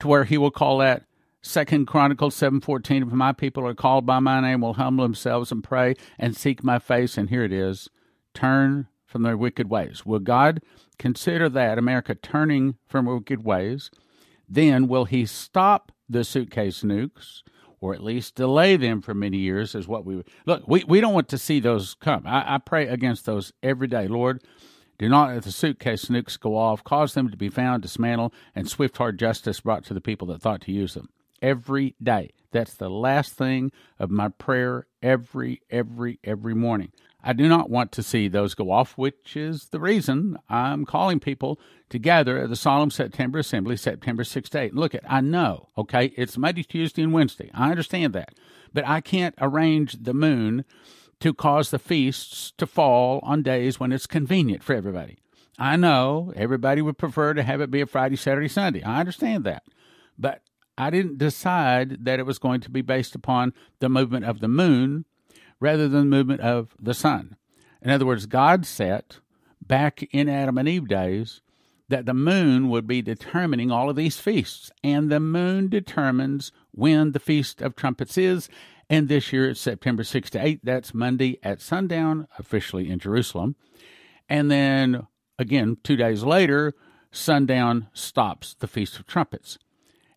to 0.00 0.08
where 0.08 0.24
he 0.24 0.36
will 0.36 0.50
call 0.50 0.78
that 0.78 1.04
Second 1.46 1.86
Chronicles 1.86 2.34
seven 2.34 2.60
fourteen. 2.60 3.04
If 3.04 3.12
my 3.12 3.32
people 3.32 3.66
are 3.66 3.74
called 3.74 4.04
by 4.04 4.18
my 4.18 4.40
name, 4.40 4.60
will 4.60 4.74
humble 4.74 5.04
themselves 5.04 5.52
and 5.52 5.62
pray 5.62 5.94
and 6.18 6.36
seek 6.36 6.64
my 6.64 6.78
face, 6.78 7.16
and 7.16 7.30
here 7.30 7.44
it 7.44 7.52
is, 7.52 7.88
turn 8.34 8.88
from 9.06 9.22
their 9.22 9.36
wicked 9.36 9.70
ways. 9.70 10.04
Will 10.04 10.18
God 10.18 10.60
consider 10.98 11.48
that 11.48 11.78
America 11.78 12.14
turning 12.16 12.74
from 12.86 13.06
wicked 13.06 13.44
ways? 13.44 13.90
Then 14.48 14.88
will 14.88 15.04
He 15.04 15.24
stop 15.24 15.92
the 16.08 16.24
suitcase 16.24 16.82
nukes? 16.82 17.42
or 17.78 17.94
at 17.94 18.02
least 18.02 18.34
delay 18.34 18.74
them 18.76 19.02
for 19.02 19.12
many 19.12 19.36
years 19.36 19.74
is 19.74 19.86
what 19.86 20.04
we 20.04 20.22
look 20.46 20.66
we, 20.66 20.82
we 20.84 20.98
don't 20.98 21.12
want 21.12 21.28
to 21.28 21.36
see 21.36 21.60
those 21.60 21.94
come 22.00 22.22
I, 22.26 22.54
I 22.54 22.58
pray 22.58 22.88
against 22.88 23.26
those 23.26 23.52
every 23.62 23.86
day 23.86 24.08
lord 24.08 24.42
do 24.98 25.10
not 25.10 25.28
let 25.28 25.42
the 25.42 25.52
suitcase 25.52 26.06
nukes 26.06 26.40
go 26.40 26.56
off 26.56 26.82
cause 26.82 27.12
them 27.12 27.30
to 27.30 27.36
be 27.36 27.50
found 27.50 27.82
dismantled 27.82 28.32
and 28.54 28.66
swift 28.68 28.96
hard 28.96 29.18
justice 29.18 29.60
brought 29.60 29.84
to 29.84 29.94
the 29.94 30.00
people 30.00 30.26
that 30.28 30.40
thought 30.40 30.62
to 30.62 30.72
use 30.72 30.94
them 30.94 31.10
every 31.42 31.94
day 32.02 32.30
that's 32.52 32.74
the 32.74 32.90
last 32.90 33.32
thing 33.32 33.70
of 33.98 34.10
my 34.10 34.28
prayer 34.28 34.86
every 35.02 35.60
every 35.70 36.18
every 36.24 36.54
morning 36.54 36.90
I 37.26 37.32
do 37.32 37.48
not 37.48 37.68
want 37.68 37.90
to 37.92 38.04
see 38.04 38.28
those 38.28 38.54
go 38.54 38.70
off, 38.70 38.92
which 38.96 39.36
is 39.36 39.70
the 39.70 39.80
reason 39.80 40.38
I'm 40.48 40.84
calling 40.84 41.18
people 41.18 41.58
to 41.90 41.98
gather 41.98 42.38
at 42.38 42.50
the 42.50 42.54
Solemn 42.54 42.92
September 42.92 43.40
Assembly, 43.40 43.76
September 43.76 44.22
6 44.22 44.48
to 44.50 44.60
8. 44.60 44.74
Look, 44.76 44.94
at 44.94 45.02
I 45.08 45.22
know, 45.22 45.70
okay, 45.76 46.12
it's 46.16 46.38
Monday, 46.38 46.62
Tuesday, 46.62 47.02
and 47.02 47.12
Wednesday. 47.12 47.50
I 47.52 47.70
understand 47.72 48.12
that. 48.12 48.34
But 48.72 48.86
I 48.86 49.00
can't 49.00 49.34
arrange 49.40 50.04
the 50.04 50.14
moon 50.14 50.64
to 51.18 51.34
cause 51.34 51.70
the 51.70 51.80
feasts 51.80 52.52
to 52.58 52.66
fall 52.66 53.18
on 53.24 53.42
days 53.42 53.80
when 53.80 53.90
it's 53.90 54.06
convenient 54.06 54.62
for 54.62 54.74
everybody. 54.74 55.18
I 55.58 55.74
know 55.74 56.32
everybody 56.36 56.80
would 56.80 56.96
prefer 56.96 57.34
to 57.34 57.42
have 57.42 57.60
it 57.60 57.72
be 57.72 57.80
a 57.80 57.86
Friday, 57.86 58.14
Saturday, 58.14 58.46
Sunday. 58.46 58.84
I 58.84 59.00
understand 59.00 59.42
that. 59.42 59.64
But 60.16 60.42
I 60.78 60.90
didn't 60.90 61.18
decide 61.18 62.04
that 62.04 62.18
it 62.18 62.26
was 62.26 62.38
going 62.38 62.60
to 62.62 62.70
be 62.70 62.82
based 62.82 63.14
upon 63.14 63.54
the 63.78 63.88
movement 63.88 64.24
of 64.24 64.40
the 64.40 64.48
moon 64.48 65.04
rather 65.60 65.88
than 65.88 66.10
the 66.10 66.16
movement 66.16 66.40
of 66.40 66.74
the 66.80 66.94
sun. 66.94 67.36
In 67.80 67.90
other 67.90 68.06
words, 68.06 68.26
God 68.26 68.66
set 68.66 69.20
back 69.64 70.02
in 70.12 70.28
Adam 70.28 70.58
and 70.58 70.68
Eve 70.68 70.88
days 70.88 71.40
that 71.88 72.04
the 72.04 72.14
moon 72.14 72.68
would 72.68 72.86
be 72.86 73.00
determining 73.00 73.70
all 73.70 73.88
of 73.88 73.96
these 73.96 74.18
feasts, 74.18 74.72
and 74.82 75.10
the 75.10 75.20
moon 75.20 75.68
determines 75.68 76.50
when 76.72 77.12
the 77.12 77.20
Feast 77.20 77.62
of 77.62 77.76
Trumpets 77.76 78.18
is. 78.18 78.48
And 78.90 79.08
this 79.08 79.32
year 79.32 79.50
it's 79.50 79.60
September 79.60 80.04
6 80.04 80.30
to 80.30 80.44
8. 80.44 80.60
That's 80.64 80.94
Monday 80.94 81.38
at 81.42 81.60
sundown, 81.60 82.26
officially 82.38 82.90
in 82.90 82.98
Jerusalem. 82.98 83.56
And 84.28 84.50
then 84.50 85.06
again, 85.38 85.76
two 85.82 85.96
days 85.96 86.22
later, 86.22 86.74
sundown 87.12 87.88
stops 87.92 88.54
the 88.58 88.68
Feast 88.68 88.98
of 88.98 89.06
Trumpets. 89.06 89.58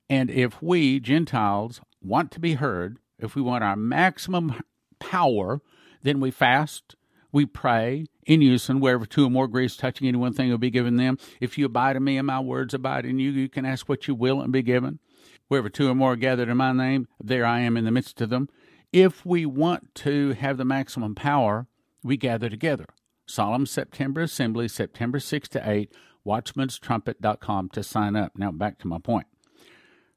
And 0.10 0.32
if 0.32 0.62
we, 0.62 1.00
Gentiles, 1.00 1.82
want 2.01 2.32
to 2.32 2.39
be 2.39 2.56
heard, 2.56 2.98
if 3.20 3.36
we 3.36 3.42
want 3.42 3.63
our 3.63 3.75
maximum 3.75 4.62
power, 5.00 5.62
then 6.01 6.20
we 6.20 6.32
fast, 6.32 6.96
we 7.32 7.46
pray 7.46 8.06
in 8.25 8.42
unison, 8.42 8.80
wherever 8.80 9.06
two 9.06 9.25
or 9.25 9.30
more 9.30 9.46
agrees 9.46 9.75
touching 9.75 10.08
any 10.08 10.18
one 10.18 10.34
thing 10.34 10.50
will 10.50 10.58
be 10.58 10.72
given 10.72 10.96
them. 10.96 11.18
If 11.39 11.58
you 11.58 11.66
abide 11.66 11.96
in 11.96 12.04
me 12.04 12.18
and 12.18 12.28
my 12.28 12.39
words 12.39 12.74
abide 12.74 13.06
in 13.06 13.20
you, 13.20 13.32
you 13.32 13.50
can 13.50 13.66
ask 13.66 13.88
what 13.88 14.08
you 14.08 14.16
will 14.16 14.42
and 14.42 14.51
be 14.51 14.63
given. 14.63 15.00
Wherever 15.48 15.70
two 15.70 15.89
or 15.89 15.96
more 15.96 16.13
are 16.13 16.16
gathered 16.16 16.50
in 16.50 16.58
my 16.58 16.72
name, 16.72 17.08
there 17.22 17.46
I 17.46 17.60
am 17.60 17.78
in 17.78 17.86
the 17.86 17.92
midst 17.92 18.22
of 18.22 18.30
them. 18.30 18.50
If 18.92 19.25
we 19.25 19.46
want 19.46 19.94
to 19.96 20.34
have 20.34 20.58
the 20.58 20.66
maximum 20.66 21.16
power, 21.16 21.68
we 22.04 22.18
gather 22.18 22.50
together. 22.50 22.86
Solemn 23.25 23.68
September 23.68 24.22
Assembly, 24.22 24.68
September 24.68 25.20
6 25.20 25.50
to 25.50 25.70
8, 25.70 25.94
watchmanstrumpet.com 26.25 27.70
to 27.70 27.84
sign 27.84 28.16
up. 28.16 28.32
Now 28.36 28.51
back 28.51 28.80
to 28.80 28.88
my 28.88 28.98
point. 28.98 29.28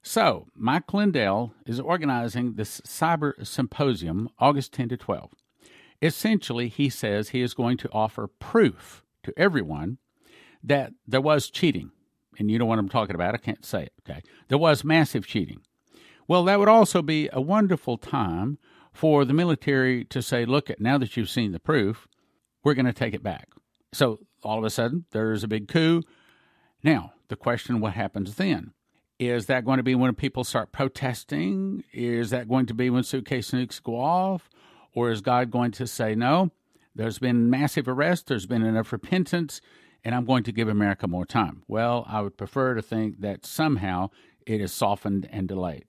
So, 0.02 0.48
Mike 0.56 0.92
Lindell 0.92 1.54
is 1.64 1.78
organizing 1.78 2.54
this 2.54 2.80
cyber 2.80 3.46
symposium 3.46 4.28
August 4.40 4.72
10 4.72 4.88
to 4.90 4.96
12. 4.96 5.30
Essentially, 6.02 6.68
he 6.68 6.88
says 6.88 7.28
he 7.28 7.40
is 7.40 7.54
going 7.54 7.76
to 7.78 7.88
offer 7.92 8.26
proof 8.26 9.04
to 9.22 9.32
everyone 9.36 9.98
that 10.62 10.92
there 11.06 11.20
was 11.20 11.50
cheating. 11.50 11.92
And 12.36 12.50
you 12.50 12.58
know 12.58 12.64
what 12.64 12.80
I'm 12.80 12.88
talking 12.88 13.14
about. 13.14 13.34
I 13.34 13.38
can't 13.38 13.64
say 13.64 13.84
it, 13.84 13.92
okay? 14.00 14.22
There 14.48 14.58
was 14.58 14.82
massive 14.82 15.26
cheating. 15.26 15.60
Well, 16.26 16.44
that 16.44 16.58
would 16.58 16.68
also 16.68 17.02
be 17.02 17.28
a 17.32 17.40
wonderful 17.40 17.96
time 17.96 18.58
for 18.92 19.24
the 19.24 19.32
military 19.32 20.04
to 20.06 20.20
say, 20.20 20.44
look, 20.44 20.68
at 20.68 20.80
now 20.80 20.98
that 20.98 21.16
you've 21.16 21.30
seen 21.30 21.52
the 21.52 21.60
proof, 21.60 22.08
we're 22.64 22.74
going 22.74 22.86
to 22.86 22.92
take 22.92 23.14
it 23.14 23.22
back. 23.22 23.48
So 23.92 24.18
all 24.42 24.58
of 24.58 24.64
a 24.64 24.70
sudden, 24.70 25.04
there's 25.12 25.44
a 25.44 25.48
big 25.48 25.68
coup. 25.68 26.02
Now, 26.82 27.12
the 27.28 27.36
question 27.36 27.80
what 27.80 27.92
happens 27.92 28.34
then? 28.34 28.72
Is 29.28 29.46
that 29.46 29.64
going 29.64 29.76
to 29.76 29.84
be 29.84 29.94
when 29.94 30.16
people 30.16 30.42
start 30.42 30.72
protesting? 30.72 31.84
Is 31.92 32.30
that 32.30 32.48
going 32.48 32.66
to 32.66 32.74
be 32.74 32.90
when 32.90 33.04
suitcase 33.04 33.52
nukes 33.52 33.80
go 33.80 34.00
off? 34.00 34.50
Or 34.96 35.12
is 35.12 35.20
God 35.20 35.48
going 35.52 35.70
to 35.72 35.86
say, 35.86 36.16
no, 36.16 36.50
there's 36.96 37.20
been 37.20 37.48
massive 37.48 37.86
arrests, 37.86 38.24
there's 38.26 38.46
been 38.46 38.64
enough 38.64 38.92
repentance, 38.92 39.60
and 40.04 40.12
I'm 40.12 40.24
going 40.24 40.42
to 40.42 40.50
give 40.50 40.66
America 40.66 41.06
more 41.06 41.24
time? 41.24 41.62
Well, 41.68 42.04
I 42.08 42.20
would 42.20 42.36
prefer 42.36 42.74
to 42.74 42.82
think 42.82 43.20
that 43.20 43.46
somehow 43.46 44.10
it 44.44 44.60
is 44.60 44.72
softened 44.72 45.28
and 45.30 45.46
delayed. 45.46 45.84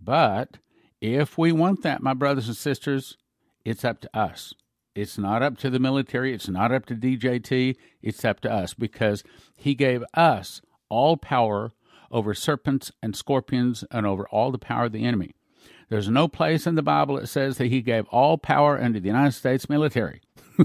But 0.00 0.56
if 0.98 1.36
we 1.36 1.52
want 1.52 1.82
that, 1.82 2.02
my 2.02 2.14
brothers 2.14 2.48
and 2.48 2.56
sisters, 2.56 3.18
it's 3.66 3.84
up 3.84 4.00
to 4.00 4.18
us. 4.18 4.54
It's 4.94 5.18
not 5.18 5.42
up 5.42 5.58
to 5.58 5.68
the 5.68 5.78
military. 5.78 6.32
It's 6.32 6.48
not 6.48 6.72
up 6.72 6.86
to 6.86 6.94
DJT. 6.94 7.76
It's 8.00 8.24
up 8.24 8.40
to 8.40 8.50
us 8.50 8.72
because 8.72 9.24
he 9.54 9.74
gave 9.74 10.02
us 10.14 10.62
all 10.88 11.18
power 11.18 11.72
over 12.10 12.34
serpents 12.34 12.92
and 13.02 13.14
scorpions 13.14 13.84
and 13.90 14.06
over 14.06 14.26
all 14.28 14.50
the 14.50 14.58
power 14.58 14.86
of 14.86 14.92
the 14.92 15.04
enemy. 15.04 15.34
There's 15.88 16.08
no 16.08 16.28
place 16.28 16.66
in 16.66 16.74
the 16.74 16.82
Bible 16.82 17.16
that 17.16 17.28
says 17.28 17.58
that 17.58 17.68
he 17.68 17.80
gave 17.80 18.06
all 18.06 18.36
power 18.36 18.80
unto 18.80 19.00
the 19.00 19.08
United 19.08 19.32
States 19.32 19.68
military. 19.68 20.20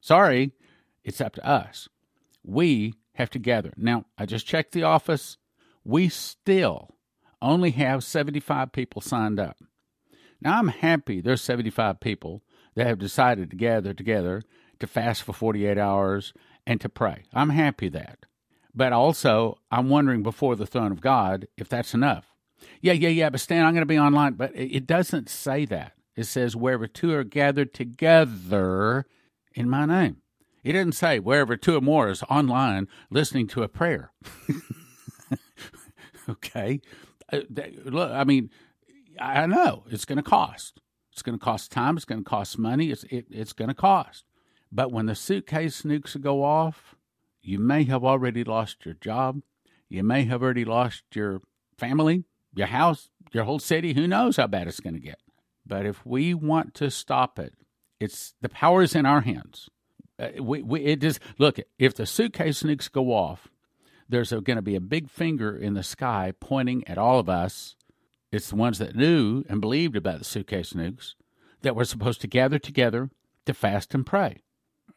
Sorry, 0.00 0.52
it's 1.02 1.20
up 1.20 1.34
to 1.34 1.46
us. 1.46 1.88
We 2.42 2.94
have 3.14 3.30
to 3.30 3.38
gather. 3.38 3.72
Now, 3.76 4.04
I 4.18 4.26
just 4.26 4.46
checked 4.46 4.72
the 4.72 4.82
office. 4.82 5.38
We 5.84 6.08
still 6.08 6.90
only 7.40 7.70
have 7.72 8.04
75 8.04 8.72
people 8.72 9.00
signed 9.00 9.40
up. 9.40 9.56
Now, 10.40 10.58
I'm 10.58 10.68
happy 10.68 11.20
there's 11.20 11.40
75 11.40 12.00
people 12.00 12.42
that 12.74 12.86
have 12.86 12.98
decided 12.98 13.50
to 13.50 13.56
gather 13.56 13.94
together 13.94 14.42
to 14.80 14.86
fast 14.86 15.22
for 15.22 15.32
48 15.32 15.78
hours 15.78 16.34
and 16.66 16.80
to 16.80 16.88
pray. 16.88 17.24
I'm 17.32 17.50
happy 17.50 17.88
that. 17.90 18.26
But 18.74 18.92
also, 18.92 19.58
I'm 19.70 19.88
wondering 19.88 20.22
before 20.22 20.56
the 20.56 20.66
throne 20.66 20.92
of 20.92 21.00
God 21.00 21.46
if 21.56 21.68
that's 21.68 21.94
enough. 21.94 22.34
Yeah, 22.80 22.92
yeah, 22.92 23.08
yeah, 23.08 23.30
but 23.30 23.40
Stan, 23.40 23.64
I'm 23.64 23.72
going 23.72 23.82
to 23.82 23.86
be 23.86 23.98
online. 23.98 24.34
But 24.34 24.52
it 24.54 24.86
doesn't 24.86 25.28
say 25.28 25.64
that. 25.66 25.92
It 26.16 26.24
says, 26.24 26.56
wherever 26.56 26.86
two 26.86 27.12
are 27.12 27.24
gathered 27.24 27.74
together 27.74 29.06
in 29.54 29.68
my 29.68 29.84
name. 29.84 30.18
It 30.62 30.72
doesn't 30.72 30.92
say 30.92 31.18
wherever 31.18 31.56
two 31.56 31.76
or 31.76 31.80
more 31.80 32.08
is 32.08 32.22
online 32.24 32.88
listening 33.10 33.46
to 33.48 33.62
a 33.62 33.68
prayer. 33.68 34.12
okay. 36.28 36.80
Uh, 37.32 37.40
look, 37.84 38.10
I 38.10 38.24
mean, 38.24 38.50
I 39.20 39.46
know 39.46 39.84
it's 39.90 40.04
going 40.04 40.16
to 40.16 40.22
cost. 40.22 40.80
It's 41.12 41.22
going 41.22 41.38
to 41.38 41.44
cost 41.44 41.70
time. 41.70 41.96
It's 41.96 42.06
going 42.06 42.24
to 42.24 42.28
cost 42.28 42.58
money. 42.58 42.90
It's 42.90 43.04
it, 43.04 43.26
it's 43.30 43.52
going 43.52 43.68
to 43.68 43.74
cost. 43.74 44.24
But 44.72 44.90
when 44.90 45.06
the 45.06 45.14
suitcase 45.14 45.82
nukes 45.82 46.20
go 46.20 46.42
off, 46.42 46.93
you 47.44 47.58
may 47.58 47.84
have 47.84 48.04
already 48.04 48.42
lost 48.42 48.84
your 48.86 48.94
job. 48.94 49.42
You 49.88 50.02
may 50.02 50.24
have 50.24 50.42
already 50.42 50.64
lost 50.64 51.02
your 51.14 51.42
family, 51.76 52.24
your 52.54 52.68
house, 52.68 53.10
your 53.32 53.44
whole 53.44 53.58
city. 53.58 53.92
Who 53.92 54.06
knows 54.06 54.38
how 54.38 54.46
bad 54.46 54.66
it's 54.66 54.80
going 54.80 54.94
to 54.94 55.00
get? 55.00 55.18
But 55.66 55.84
if 55.84 56.04
we 56.06 56.32
want 56.34 56.74
to 56.74 56.90
stop 56.90 57.38
it, 57.38 57.54
it's 58.00 58.34
the 58.40 58.48
power 58.48 58.82
is 58.82 58.94
in 58.94 59.06
our 59.06 59.20
hands. 59.20 59.68
Uh, 60.18 60.28
we, 60.40 60.62
we, 60.62 60.80
it 60.84 61.00
just 61.00 61.20
look 61.38 61.58
if 61.78 61.94
the 61.94 62.06
suitcase 62.06 62.62
nukes 62.62 62.90
go 62.90 63.12
off, 63.12 63.48
there's 64.08 64.30
going 64.30 64.56
to 64.56 64.62
be 64.62 64.76
a 64.76 64.80
big 64.80 65.10
finger 65.10 65.56
in 65.56 65.74
the 65.74 65.82
sky 65.82 66.32
pointing 66.40 66.86
at 66.88 66.98
all 66.98 67.18
of 67.18 67.28
us. 67.28 67.76
It's 68.32 68.50
the 68.50 68.56
ones 68.56 68.78
that 68.78 68.96
knew 68.96 69.44
and 69.48 69.60
believed 69.60 69.96
about 69.96 70.18
the 70.18 70.24
suitcase 70.24 70.72
nukes 70.72 71.14
that 71.62 71.76
we're 71.76 71.84
supposed 71.84 72.20
to 72.22 72.26
gather 72.26 72.58
together 72.58 73.10
to 73.46 73.54
fast 73.54 73.94
and 73.94 74.04
pray. 74.04 74.43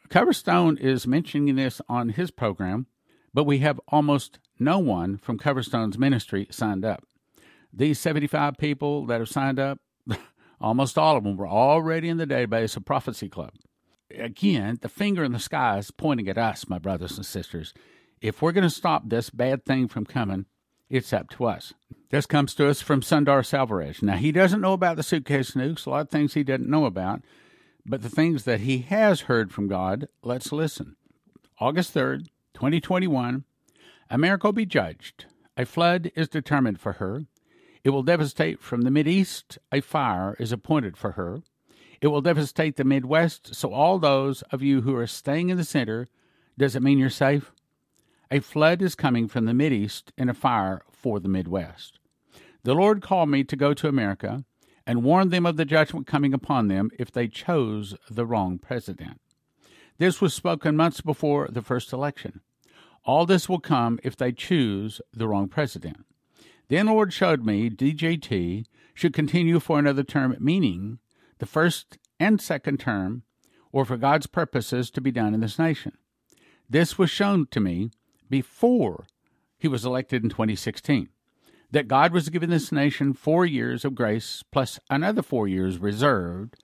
Coverstone 0.09 0.79
is 0.79 1.05
mentioning 1.05 1.55
this 1.55 1.81
on 1.89 2.09
his 2.09 2.31
program, 2.31 2.87
but 3.33 3.43
we 3.43 3.59
have 3.59 3.79
almost 3.89 4.39
no 4.59 4.79
one 4.79 5.17
from 5.17 5.37
Coverstone's 5.37 5.97
ministry 5.97 6.47
signed 6.49 6.85
up. 6.85 7.03
These 7.73 7.99
75 7.99 8.57
people 8.57 9.05
that 9.07 9.19
have 9.19 9.29
signed 9.29 9.59
up, 9.59 9.79
almost 10.61 10.97
all 10.97 11.17
of 11.17 11.23
them 11.23 11.37
were 11.37 11.47
already 11.47 12.09
in 12.09 12.17
the 12.17 12.27
database 12.27 12.77
of 12.77 12.85
Prophecy 12.85 13.29
Club. 13.29 13.51
Again, 14.17 14.79
the 14.81 14.89
finger 14.89 15.23
in 15.23 15.33
the 15.33 15.39
sky 15.39 15.77
is 15.77 15.91
pointing 15.91 16.29
at 16.29 16.37
us, 16.37 16.69
my 16.69 16.79
brothers 16.79 17.17
and 17.17 17.25
sisters. 17.25 17.73
If 18.21 18.41
we're 18.41 18.53
going 18.53 18.63
to 18.63 18.69
stop 18.69 19.03
this 19.09 19.29
bad 19.29 19.65
thing 19.65 19.87
from 19.87 20.05
coming, 20.05 20.45
it's 20.89 21.11
up 21.11 21.29
to 21.31 21.45
us. 21.45 21.73
This 22.09 22.25
comes 22.25 22.55
to 22.55 22.69
us 22.69 22.81
from 22.81 23.01
Sundar 23.01 23.43
Selvaraj. 23.43 24.01
Now, 24.01 24.15
he 24.15 24.31
doesn't 24.31 24.61
know 24.61 24.73
about 24.73 24.95
the 24.95 25.03
suitcase 25.03 25.51
nukes, 25.51 25.85
a 25.85 25.89
lot 25.89 26.01
of 26.01 26.09
things 26.09 26.33
he 26.33 26.43
didn't 26.43 26.69
know 26.69 26.85
about. 26.85 27.21
But 27.89 28.01
the 28.01 28.10
things 28.10 28.44
that 28.44 28.60
he 28.62 28.79
has 28.79 29.22
heard 29.22 29.53
from 29.53 29.70
God, 29.70 30.10
let's 30.22 30.51
listen. 30.51 30.98
August 31.58 31.94
3rd, 31.94 32.27
2021, 32.53 33.46
America 34.10 34.48
will 34.48 34.53
be 34.53 34.65
judged. 34.65 35.25
A 35.56 35.65
flood 35.65 36.12
is 36.13 36.27
determined 36.27 36.82
for 36.82 36.94
her. 36.94 37.24
It 37.86 37.91
will 37.91 38.03
devastate 38.03 38.60
from 38.60 38.82
the 38.82 38.89
Mideast, 38.89 39.58
a 39.72 39.79
fire 39.79 40.36
is 40.38 40.51
appointed 40.51 40.98
for 40.98 41.12
her. 41.13 41.41
It 42.01 42.08
will 42.08 42.22
devastate 42.22 42.75
the 42.75 42.84
Midwest, 42.84 43.56
so 43.56 43.74
all 43.74 44.00
those 44.00 44.41
of 44.51 44.62
you 44.62 44.82
who 44.82 44.94
are 44.98 45.08
staying 45.08 45.50
in 45.50 45.56
the 45.56 45.63
center, 45.63 46.08
does 46.58 46.75
it 46.75 46.84
mean 46.84 47.00
you're 47.00 47.10
safe? 47.10 47.53
A 48.29 48.41
flood 48.41 48.82
is 48.82 48.96
coming 48.96 49.29
from 49.29 49.46
the 49.46 49.53
Mideast 49.53 50.12
and 50.17 50.29
a 50.29 50.34
fire 50.34 50.82
for 50.91 51.22
the 51.22 51.29
Midwest. 51.29 52.00
The 52.63 52.75
Lord 52.75 53.01
called 53.01 53.29
me 53.29 53.46
to 53.46 53.56
go 53.56 53.74
to 53.74 53.88
America 53.88 54.44
and 54.88 55.03
warn 55.03 55.29
them 55.29 55.46
of 55.46 55.58
the 55.58 55.65
judgment 55.65 56.08
coming 56.08 56.34
upon 56.34 56.70
them 56.70 56.89
if 56.98 57.12
they 57.12 57.27
chose 57.27 57.94
the 58.10 58.25
wrong 58.25 58.58
president. 58.58 59.20
This 59.98 60.22
was 60.22 60.34
spoken 60.34 60.77
months 60.77 61.01
before 61.01 61.50
the 61.51 61.62
first 61.62 61.91
election. 61.91 62.39
All 63.03 63.25
this 63.25 63.50
will 63.50 63.60
come 63.60 64.00
if 64.01 64.15
they 64.15 64.32
choose 64.32 65.01
the 65.13 65.27
wrong 65.27 65.50
president. 65.50 66.06
Then 66.70 66.86
the 66.86 66.94
Lord 66.94 67.12
showed 67.12 67.46
me 67.46 67.70
DJT 67.70 68.65
should 68.94 69.13
continue 69.13 69.60
for 69.60 69.77
another 69.77 70.03
term, 70.03 70.36
meaning 70.39 71.00
the 71.39 71.46
first 71.46 71.98
and 72.17 72.41
second 72.41 72.79
term, 72.79 73.24
or 73.74 73.84
for 73.84 73.98
God's 73.98 74.27
purposes 74.27 74.89
to 74.91 75.01
be 75.01 75.12
done 75.12 75.34
in 75.34 75.41
this 75.41 75.60
nation. 75.60 75.98
This 76.70 76.98
was 76.98 77.10
shown 77.10 77.48
to 77.51 77.60
me 77.60 77.91
before 78.29 79.06
he 79.58 79.67
was 79.67 79.86
elected 79.86 80.24
in 80.24 80.29
2016 80.29 81.10
that 81.71 81.88
God 81.88 82.13
was 82.13 82.29
giving 82.29 82.50
this 82.50 82.71
nation 82.71 83.13
four 83.13 83.45
years 83.45 83.83
of 83.83 83.95
grace 83.95 84.43
plus 84.51 84.79
another 84.89 85.21
four 85.21 85.47
years 85.47 85.77
reserved 85.77 86.55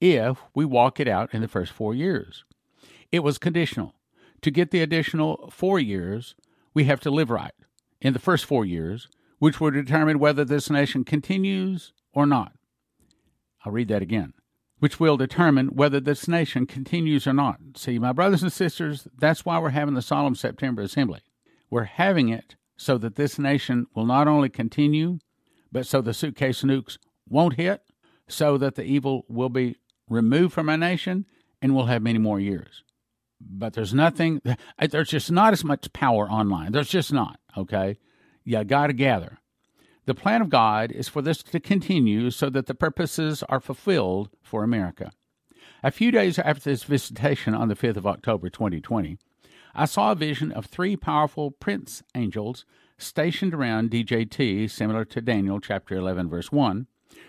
if 0.00 0.38
we 0.54 0.64
walk 0.64 1.00
it 1.00 1.08
out 1.08 1.32
in 1.32 1.42
the 1.42 1.48
first 1.48 1.72
four 1.72 1.94
years. 1.94 2.44
It 3.12 3.20
was 3.20 3.38
conditional. 3.38 3.94
To 4.42 4.50
get 4.50 4.70
the 4.70 4.82
additional 4.82 5.50
four 5.52 5.78
years, 5.78 6.34
we 6.74 6.84
have 6.84 7.00
to 7.00 7.10
live 7.10 7.30
right 7.30 7.54
in 8.00 8.12
the 8.12 8.18
first 8.18 8.44
four 8.44 8.64
years, 8.64 9.08
which 9.38 9.60
will 9.60 9.70
determine 9.70 10.18
whether 10.18 10.44
this 10.44 10.70
nation 10.70 11.04
continues 11.04 11.92
or 12.12 12.26
not. 12.26 12.52
I'll 13.64 13.72
read 13.72 13.88
that 13.88 14.02
again. 14.02 14.32
Which 14.78 15.00
will 15.00 15.16
determine 15.16 15.68
whether 15.68 16.00
this 16.00 16.28
nation 16.28 16.66
continues 16.66 17.26
or 17.26 17.32
not. 17.32 17.58
See, 17.76 17.98
my 17.98 18.12
brothers 18.12 18.42
and 18.42 18.52
sisters, 18.52 19.08
that's 19.16 19.44
why 19.44 19.58
we're 19.58 19.70
having 19.70 19.94
the 19.94 20.02
solemn 20.02 20.34
September 20.34 20.82
assembly. 20.82 21.20
We're 21.70 21.84
having 21.84 22.28
it 22.28 22.56
so 22.76 22.98
that 22.98 23.16
this 23.16 23.38
nation 23.38 23.86
will 23.94 24.06
not 24.06 24.28
only 24.28 24.48
continue, 24.48 25.18
but 25.72 25.86
so 25.86 26.00
the 26.00 26.14
suitcase 26.14 26.62
nukes 26.62 26.98
won't 27.28 27.54
hit, 27.54 27.82
so 28.28 28.58
that 28.58 28.74
the 28.74 28.84
evil 28.84 29.24
will 29.28 29.48
be 29.48 29.76
removed 30.08 30.52
from 30.52 30.68
our 30.68 30.76
nation, 30.76 31.26
and 31.60 31.74
we'll 31.74 31.86
have 31.86 32.02
many 32.02 32.18
more 32.18 32.40
years. 32.40 32.82
But 33.40 33.74
there's 33.74 33.94
nothing, 33.94 34.40
there's 34.90 35.10
just 35.10 35.30
not 35.30 35.52
as 35.52 35.64
much 35.64 35.92
power 35.92 36.28
online. 36.30 36.72
There's 36.72 36.88
just 36.88 37.12
not, 37.12 37.38
okay? 37.56 37.98
You 38.44 38.62
got 38.64 38.88
to 38.88 38.92
gather. 38.92 39.38
The 40.06 40.14
plan 40.14 40.40
of 40.40 40.50
God 40.50 40.92
is 40.92 41.08
for 41.08 41.20
this 41.20 41.42
to 41.42 41.58
continue 41.58 42.30
so 42.30 42.48
that 42.50 42.66
the 42.66 42.74
purposes 42.74 43.42
are 43.48 43.58
fulfilled 43.58 44.30
for 44.40 44.62
America. 44.62 45.10
A 45.82 45.90
few 45.90 46.10
days 46.10 46.38
after 46.38 46.70
this 46.70 46.84
visitation 46.84 47.54
on 47.54 47.68
the 47.68 47.74
5th 47.74 47.96
of 47.96 48.06
October 48.06 48.48
2020, 48.48 49.18
I 49.78 49.84
saw 49.84 50.12
a 50.12 50.16
vision 50.16 50.52
of 50.52 50.64
three 50.64 50.96
powerful 50.96 51.50
prince 51.50 52.02
angels 52.14 52.64
stationed 52.96 53.52
around 53.52 53.90
DJT, 53.90 54.70
similar 54.70 55.04
to 55.04 55.20
Daniel 55.20 55.60
chapter 55.60 55.94
11, 55.94 56.30
verse 56.30 56.50
1, 56.50 56.86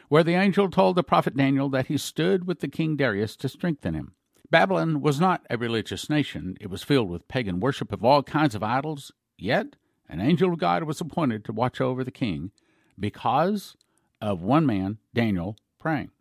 where 0.08 0.24
the 0.24 0.36
angel 0.36 0.70
told 0.70 0.96
the 0.96 1.04
prophet 1.04 1.36
Daniel 1.36 1.68
that 1.68 1.88
he 1.88 1.98
stood 1.98 2.48
with 2.48 2.62
the 2.62 2.70
king 2.70 2.96
Darius 2.96 3.36
to 3.36 3.50
strengthen 3.50 3.94
him. 3.94 4.13
Babylon 4.50 5.01
was 5.01 5.20
not 5.20 5.46
a 5.50 5.58
religious 5.58 6.10
nation, 6.10 6.56
it 6.62 6.70
was 6.70 6.84
filled 6.84 7.10
with 7.10 7.27
pagan 7.27 7.60
worship 7.60 7.91
of 7.91 8.06
all 8.06 8.24
kinds 8.24 8.56
of 8.56 8.63
idols, 8.63 9.12
yet 9.38 9.76
an 10.08 10.21
angel 10.21 10.54
of 10.54 10.60
God 10.60 10.84
was 10.84 11.02
appointed 11.02 11.43
to 11.43 11.52
watch 11.52 11.82
over 11.82 12.02
the 12.02 12.12
king 12.12 12.52
because 12.98 13.76
of 14.21 14.41
one 14.41 14.65
man, 14.65 15.00
Daniel, 15.13 15.58
praying. 15.80 16.12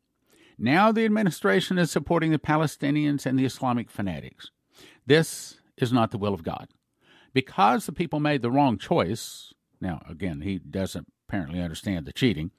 Now 0.59 0.91
the 0.91 1.05
administration 1.05 1.79
is 1.79 1.93
supporting 1.93 2.33
the 2.33 2.39
Palestinians 2.41 3.27
and 3.27 3.39
the 3.39 3.45
Islamic 3.45 3.93
fanatics. 3.93 4.51
This 5.07 5.61
is 5.79 5.93
not 5.93 6.11
the 6.11 6.19
will 6.19 6.35
of 6.35 6.43
God. 6.43 6.69
Because 7.33 7.87
the 7.87 7.93
people 7.93 8.21
made 8.21 8.43
the 8.43 8.51
wrong 8.51 8.79
choice, 8.79 9.53
now, 9.81 10.03
again, 10.09 10.41
he 10.41 10.59
doesn't 10.59 11.07
apparently 11.29 11.61
understand 11.61 12.07
the 12.07 12.13
cheating, 12.13 12.51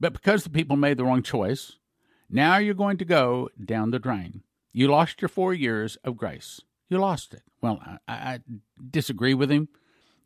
but 0.00 0.12
because 0.12 0.44
the 0.44 0.50
people 0.50 0.76
made 0.76 0.96
the 0.96 1.04
wrong 1.04 1.22
choice, 1.22 1.76
now 2.30 2.58
you're 2.58 2.74
going 2.74 2.96
to 2.98 3.04
go 3.04 3.48
down 3.62 3.90
the 3.90 3.98
drain. 3.98 4.42
You 4.72 4.88
lost 4.88 5.20
your 5.20 5.28
four 5.28 5.52
years 5.52 5.96
of 6.04 6.16
grace. 6.16 6.60
You 6.88 6.98
lost 6.98 7.34
it. 7.34 7.42
Well, 7.60 7.80
I, 8.06 8.12
I 8.12 8.38
disagree 8.90 9.34
with 9.34 9.50
him. 9.50 9.68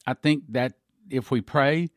I 0.06 0.14
think 0.14 0.44
that 0.50 0.74
if 1.10 1.30
we 1.30 1.40
pray, 1.40 1.90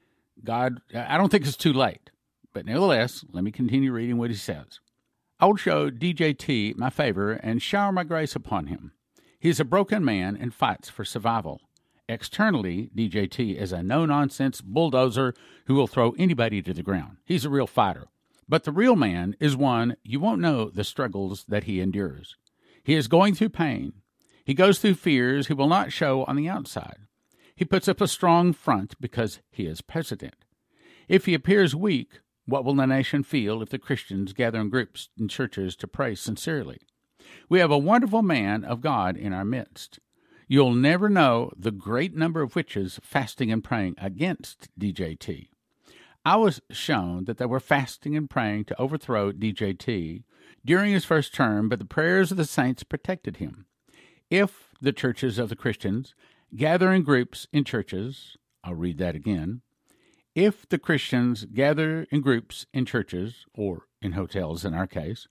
God, 0.43 0.79
I 0.93 1.17
don't 1.17 1.29
think 1.29 1.45
it's 1.45 1.57
too 1.57 1.73
late. 1.73 2.11
But 2.53 2.65
nevertheless, 2.65 3.25
let 3.31 3.43
me 3.43 3.51
continue 3.51 3.91
reading 3.91 4.17
what 4.17 4.29
he 4.29 4.35
says. 4.35 4.79
I 5.39 5.47
will 5.47 5.57
show 5.57 5.89
DJT 5.89 6.77
my 6.77 6.89
favor 6.89 7.33
and 7.33 7.61
shower 7.61 7.91
my 7.91 8.05
grace 8.05 8.35
upon 8.35 8.67
him. 8.67 8.93
He 9.45 9.51
is 9.51 9.59
a 9.59 9.63
broken 9.63 10.03
man 10.03 10.35
and 10.35 10.51
fights 10.51 10.89
for 10.89 11.05
survival. 11.05 11.61
Externally, 12.09 12.89
DJT 12.97 13.55
is 13.55 13.71
a 13.71 13.83
no 13.83 14.03
nonsense 14.03 14.59
bulldozer 14.59 15.35
who 15.67 15.75
will 15.75 15.85
throw 15.85 16.15
anybody 16.17 16.63
to 16.63 16.73
the 16.73 16.81
ground. 16.81 17.17
He's 17.25 17.45
a 17.45 17.49
real 17.51 17.67
fighter. 17.67 18.07
But 18.49 18.63
the 18.63 18.71
real 18.71 18.95
man 18.95 19.35
is 19.39 19.55
one 19.55 19.97
you 20.01 20.19
won't 20.19 20.41
know 20.41 20.71
the 20.71 20.83
struggles 20.83 21.45
that 21.47 21.65
he 21.65 21.79
endures. 21.79 22.37
He 22.83 22.95
is 22.95 23.07
going 23.07 23.35
through 23.35 23.49
pain. 23.49 23.93
He 24.43 24.55
goes 24.55 24.79
through 24.79 24.95
fears 24.95 25.45
he 25.45 25.53
will 25.53 25.69
not 25.69 25.91
show 25.91 26.23
on 26.23 26.37
the 26.37 26.49
outside. 26.49 27.01
He 27.55 27.65
puts 27.65 27.87
up 27.87 28.01
a 28.01 28.07
strong 28.07 28.51
front 28.51 28.99
because 28.99 29.41
he 29.51 29.67
is 29.67 29.81
president. 29.81 30.43
If 31.07 31.27
he 31.27 31.35
appears 31.35 31.75
weak, 31.75 32.21
what 32.47 32.65
will 32.65 32.73
the 32.73 32.87
nation 32.87 33.21
feel 33.21 33.61
if 33.61 33.69
the 33.69 33.77
Christians 33.77 34.33
gather 34.33 34.59
in 34.59 34.71
groups 34.71 35.09
in 35.19 35.27
churches 35.27 35.75
to 35.75 35.87
pray 35.87 36.15
sincerely? 36.15 36.79
We 37.49 37.59
have 37.59 37.71
a 37.71 37.77
wonderful 37.77 38.21
man 38.21 38.63
of 38.63 38.81
God 38.81 39.17
in 39.17 39.33
our 39.33 39.45
midst. 39.45 39.99
You'll 40.47 40.73
never 40.73 41.09
know 41.09 41.51
the 41.57 41.71
great 41.71 42.15
number 42.15 42.41
of 42.41 42.55
witches 42.55 42.99
fasting 43.01 43.51
and 43.51 43.63
praying 43.63 43.95
against 43.97 44.69
DJT. 44.79 45.47
I 46.23 46.35
was 46.37 46.61
shown 46.71 47.25
that 47.25 47.37
they 47.37 47.45
were 47.45 47.59
fasting 47.59 48.15
and 48.17 48.29
praying 48.29 48.65
to 48.65 48.81
overthrow 48.81 49.31
DJT 49.31 50.23
during 50.63 50.93
his 50.93 51.05
first 51.05 51.33
term, 51.33 51.69
but 51.69 51.79
the 51.79 51.85
prayers 51.85 52.31
of 52.31 52.37
the 52.37 52.45
saints 52.45 52.83
protected 52.83 53.37
him. 53.37 53.65
If 54.29 54.73
the 54.81 54.91
churches 54.91 55.37
of 55.37 55.49
the 55.49 55.55
Christians 55.55 56.15
gather 56.55 56.91
in 56.91 57.03
groups 57.03 57.47
in 57.53 57.63
churches, 57.63 58.37
I'll 58.63 58.73
read 58.73 58.97
that 58.97 59.15
again. 59.15 59.61
If 60.33 60.67
the 60.67 60.79
Christians 60.79 61.45
gather 61.45 62.07
in 62.11 62.21
groups 62.21 62.65
in 62.73 62.85
churches, 62.85 63.45
or 63.53 63.83
in 64.01 64.13
hotels 64.13 64.65
in 64.65 64.73
our 64.73 64.87
case, 64.87 65.27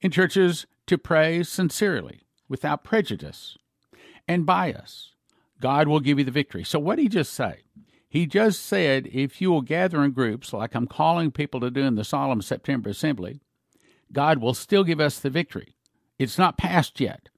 in 0.00 0.10
churches 0.10 0.66
to 0.90 0.98
pray 0.98 1.40
sincerely, 1.44 2.22
without 2.48 2.82
prejudice 2.82 3.56
and 4.26 4.44
bias. 4.44 5.12
God 5.60 5.86
will 5.86 6.00
give 6.00 6.18
you 6.18 6.24
the 6.24 6.32
victory. 6.32 6.64
So, 6.64 6.80
what 6.80 6.96
did 6.96 7.02
he 7.02 7.08
just 7.08 7.32
say? 7.32 7.60
He 8.08 8.26
just 8.26 8.66
said, 8.66 9.08
if 9.12 9.40
you 9.40 9.52
will 9.52 9.62
gather 9.62 10.02
in 10.02 10.10
groups, 10.10 10.52
like 10.52 10.74
I'm 10.74 10.88
calling 10.88 11.30
people 11.30 11.60
to 11.60 11.70
do 11.70 11.82
in 11.82 11.94
the 11.94 12.02
solemn 12.02 12.42
September 12.42 12.90
assembly, 12.90 13.40
God 14.12 14.38
will 14.38 14.52
still 14.52 14.82
give 14.82 14.98
us 14.98 15.20
the 15.20 15.30
victory. 15.30 15.76
It's 16.18 16.38
not 16.38 16.58
past 16.58 16.98
yet, 16.98 17.28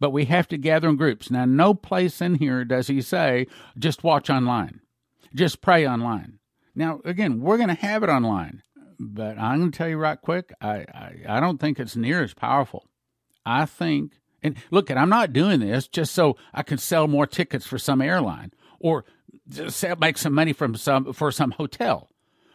but 0.00 0.08
we 0.08 0.24
have 0.24 0.48
to 0.48 0.56
gather 0.56 0.88
in 0.88 0.96
groups. 0.96 1.30
Now, 1.30 1.44
no 1.44 1.74
place 1.74 2.22
in 2.22 2.36
here 2.36 2.64
does 2.64 2.86
he 2.86 3.02
say, 3.02 3.46
just 3.76 4.02
watch 4.02 4.30
online, 4.30 4.80
just 5.34 5.60
pray 5.60 5.86
online. 5.86 6.38
Now, 6.74 7.02
again, 7.04 7.42
we're 7.42 7.58
going 7.58 7.68
to 7.68 7.74
have 7.74 8.02
it 8.02 8.08
online, 8.08 8.62
but 8.98 9.38
I'm 9.38 9.58
going 9.58 9.70
to 9.70 9.76
tell 9.76 9.88
you 9.90 9.98
right 9.98 10.18
quick, 10.18 10.54
I, 10.62 10.86
I, 10.94 11.16
I 11.28 11.40
don't 11.40 11.60
think 11.60 11.78
it's 11.78 11.94
near 11.94 12.22
as 12.22 12.32
powerful. 12.32 12.86
I 13.44 13.66
think, 13.66 14.12
and 14.42 14.56
look, 14.70 14.90
at, 14.90 14.98
I'm 14.98 15.08
not 15.08 15.32
doing 15.32 15.60
this 15.60 15.88
just 15.88 16.14
so 16.14 16.36
I 16.52 16.62
can 16.62 16.78
sell 16.78 17.08
more 17.08 17.26
tickets 17.26 17.66
for 17.66 17.78
some 17.78 18.00
airline 18.00 18.52
or 18.80 19.04
sell, 19.68 19.96
make 19.96 20.18
some 20.18 20.34
money 20.34 20.52
from 20.52 20.74
some 20.76 21.12
for 21.12 21.30
some 21.30 21.52
hotel 21.52 22.12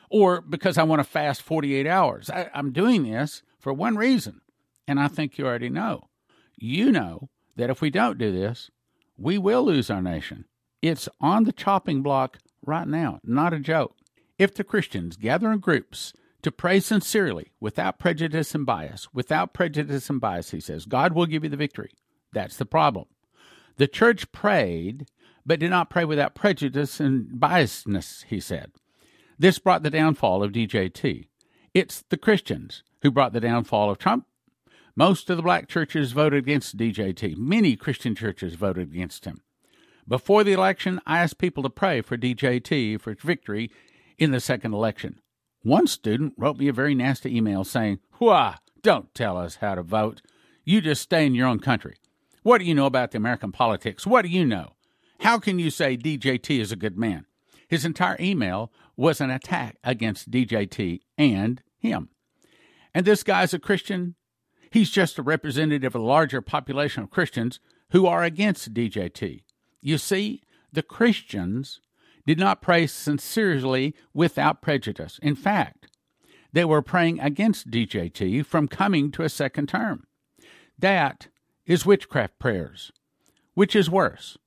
or 0.10 0.42
because 0.42 0.78
I 0.78 0.84
want 0.84 1.00
to 1.00 1.04
fast 1.04 1.42
48 1.42 1.88
hours. 1.88 2.30
I, 2.30 2.50
I'm 2.54 2.72
doing 2.72 3.04
this 3.04 3.44
for 3.60 3.74
one 3.74 3.96
reason, 3.96 4.42
and 4.88 5.00
I 5.00 5.08
think 5.08 5.38
you 5.38 5.46
already 5.46 5.70
know. 5.70 6.08
You 6.56 6.92
know 6.92 7.30
that 7.56 7.70
if 7.70 7.82
we 7.82 7.90
don't 7.90 8.18
do 8.18 8.32
this, 8.32 8.72
we 9.18 9.38
will 9.38 9.64
lose 9.64 9.90
our 9.90 10.02
nation. 10.02 10.46
It's 10.82 11.10
on 11.20 11.44
the 11.44 11.52
chopping 11.52 12.02
block 12.02 12.38
right 12.66 12.88
now, 12.88 13.20
not 13.24 13.54
a 13.54 13.60
joke. 13.60 13.96
If 14.38 14.54
the 14.54 14.64
Christians 14.64 15.18
gather 15.18 15.52
in 15.52 15.60
groups 15.60 16.14
to 16.42 16.52
pray 16.52 16.80
sincerely, 16.80 17.52
without 17.60 18.00
prejudice 18.00 18.54
and 18.54 18.66
bias. 18.66 19.08
Without 19.14 19.54
prejudice 19.54 20.10
and 20.10 20.22
bias, 20.22 20.52
he 20.52 20.60
says, 20.60 20.86
God 20.86 21.14
will 21.14 21.26
give 21.26 21.44
you 21.44 21.50
the 21.50 21.58
victory. 21.58 21.92
That's 22.34 22.58
the 22.58 22.66
problem. 22.66 23.06
The 23.78 23.88
church 23.88 24.32
prayed, 24.32 25.08
but 25.46 25.60
did 25.60 25.70
not 25.70 25.90
pray 25.90 26.06
without 26.06 26.36
prejudice 26.36 27.00
and 27.00 27.40
biasness, 27.40 28.26
he 28.26 28.40
said. 28.40 28.72
This 29.40 29.60
brought 29.60 29.84
the 29.84 29.90
downfall 29.90 30.44
of 30.44 30.52
DJT. 30.52 31.28
It's 31.74 32.04
the 32.10 32.18
Christians 32.18 32.84
who 33.02 33.12
brought 33.12 33.34
the 33.34 33.40
downfall 33.40 33.90
of 33.90 33.98
Trump. 33.98 34.26
Most 34.96 35.30
of 35.30 35.38
the 35.38 35.44
black 35.44 35.68
churches 35.68 36.12
voted 36.12 36.40
against 36.40 36.78
DJT. 36.78 37.38
Many 37.38 37.76
Christian 37.76 38.16
churches 38.16 38.56
voted 38.56 38.92
against 38.92 39.26
him. 39.26 39.42
Before 40.08 40.44
the 40.44 40.54
election, 40.54 41.00
I 41.06 41.20
asked 41.20 41.38
people 41.38 41.62
to 41.64 41.70
pray 41.70 42.02
for 42.02 42.18
DJT 42.18 43.00
for 43.00 43.14
victory 43.14 43.70
in 44.18 44.32
the 44.32 44.40
second 44.40 44.74
election. 44.74 45.20
One 45.68 45.88
student 45.88 46.34
wrote 46.38 46.58
me 46.58 46.70
a 46.70 46.74
very 46.74 46.96
nasty 46.96 47.36
email 47.36 47.66
saying, 47.66 48.00
Wah, 48.22 48.56
don't 48.84 49.14
tell 49.14 49.36
us 49.36 49.58
how 49.58 49.76
to 49.76 49.84
vote. 49.84 50.22
You 50.64 50.80
just 50.80 51.02
stay 51.02 51.26
in 51.26 51.36
your 51.36 51.46
own 51.46 51.60
country. 51.60 51.98
What 52.42 52.60
do 52.60 52.64
you 52.64 52.74
know 52.74 52.86
about 52.86 53.12
the 53.12 53.18
American 53.18 53.52
politics? 53.52 54.08
What 54.08 54.22
do 54.22 54.30
you 54.30 54.46
know? 54.46 54.78
How 55.20 55.40
can 55.40 55.60
you 55.60 55.70
say 55.70 55.98
DJT 55.98 56.58
is 56.62 56.72
a 56.72 56.78
good 56.78 56.98
man? 56.98 57.26
His 57.68 57.84
entire 57.84 58.16
email 58.18 58.72
was 58.96 59.20
an 59.20 59.30
attack 59.30 59.76
against 59.84 60.32
DJT 60.32 61.02
and 61.18 61.62
him. 61.78 62.12
And 62.94 63.06
this 63.06 63.24
guy's 63.24 63.54
a 63.54 63.60
Christian. 63.60 64.16
He's 64.72 64.90
just 64.90 65.20
a 65.20 65.22
representative 65.22 65.96
of 65.96 66.02
a 66.02 66.06
larger 66.06 66.40
population 66.40 67.04
of 67.04 67.12
Christians 67.12 67.60
who 67.90 68.06
are 68.06 68.24
against 68.24 68.74
DJT. 68.74 69.42
You 69.82 69.98
see, 69.98 70.44
the 70.72 70.82
Christians 70.82 71.82
did 72.28 72.38
not 72.38 72.62
pray 72.62 72.86
sincerely 72.86 73.96
without 74.14 74.62
prejudice. 74.62 75.18
In 75.24 75.34
fact, 75.34 75.88
they 76.52 76.66
were 76.66 76.82
praying 76.82 77.22
against 77.22 77.72
DJT 77.72 78.46
from 78.46 78.68
coming 78.68 79.12
to 79.12 79.24
a 79.24 79.30
second 79.30 79.70
term. 79.70 80.06
That 80.78 81.30
is 81.66 81.86
witchcraft 81.86 82.38
prayers. 82.38 82.92
Which 83.54 83.76
is 83.76 83.90
worse? 83.90 84.38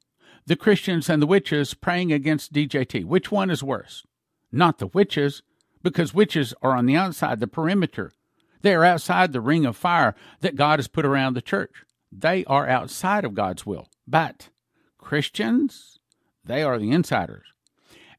The 0.47 0.57
Christians 0.57 1.09
and 1.09 1.23
the 1.23 1.27
witches 1.27 1.73
praying 1.73 2.13
against 2.13 2.53
DJT. 2.53 3.07
Which 3.07 3.33
one 3.33 3.51
is 3.51 3.63
worse? 3.63 4.05
Not 4.53 4.79
the 4.79 4.89
witches, 4.89 5.43
because 5.83 6.13
witches 6.13 6.53
are 6.61 6.77
on 6.77 6.85
the 6.85 6.97
outside, 6.97 7.41
the 7.41 7.47
perimeter. 7.47 8.13
They 8.61 8.75
are 8.75 8.85
outside 8.85 9.33
the 9.33 9.41
ring 9.41 9.65
of 9.65 9.77
fire 9.77 10.15
that 10.41 10.57
God 10.57 10.79
has 10.79 10.89
put 10.89 11.07
around 11.07 11.33
the 11.33 11.41
church. 11.41 11.85
They 12.13 12.45
are 12.45 12.69
outside 12.69 13.25
of 13.25 13.35
God's 13.35 13.65
will. 13.65 13.89
But 14.07 14.51
Christians, 14.99 15.99
they 16.45 16.63
are 16.63 16.79
the 16.79 16.91
insiders. 16.91 17.47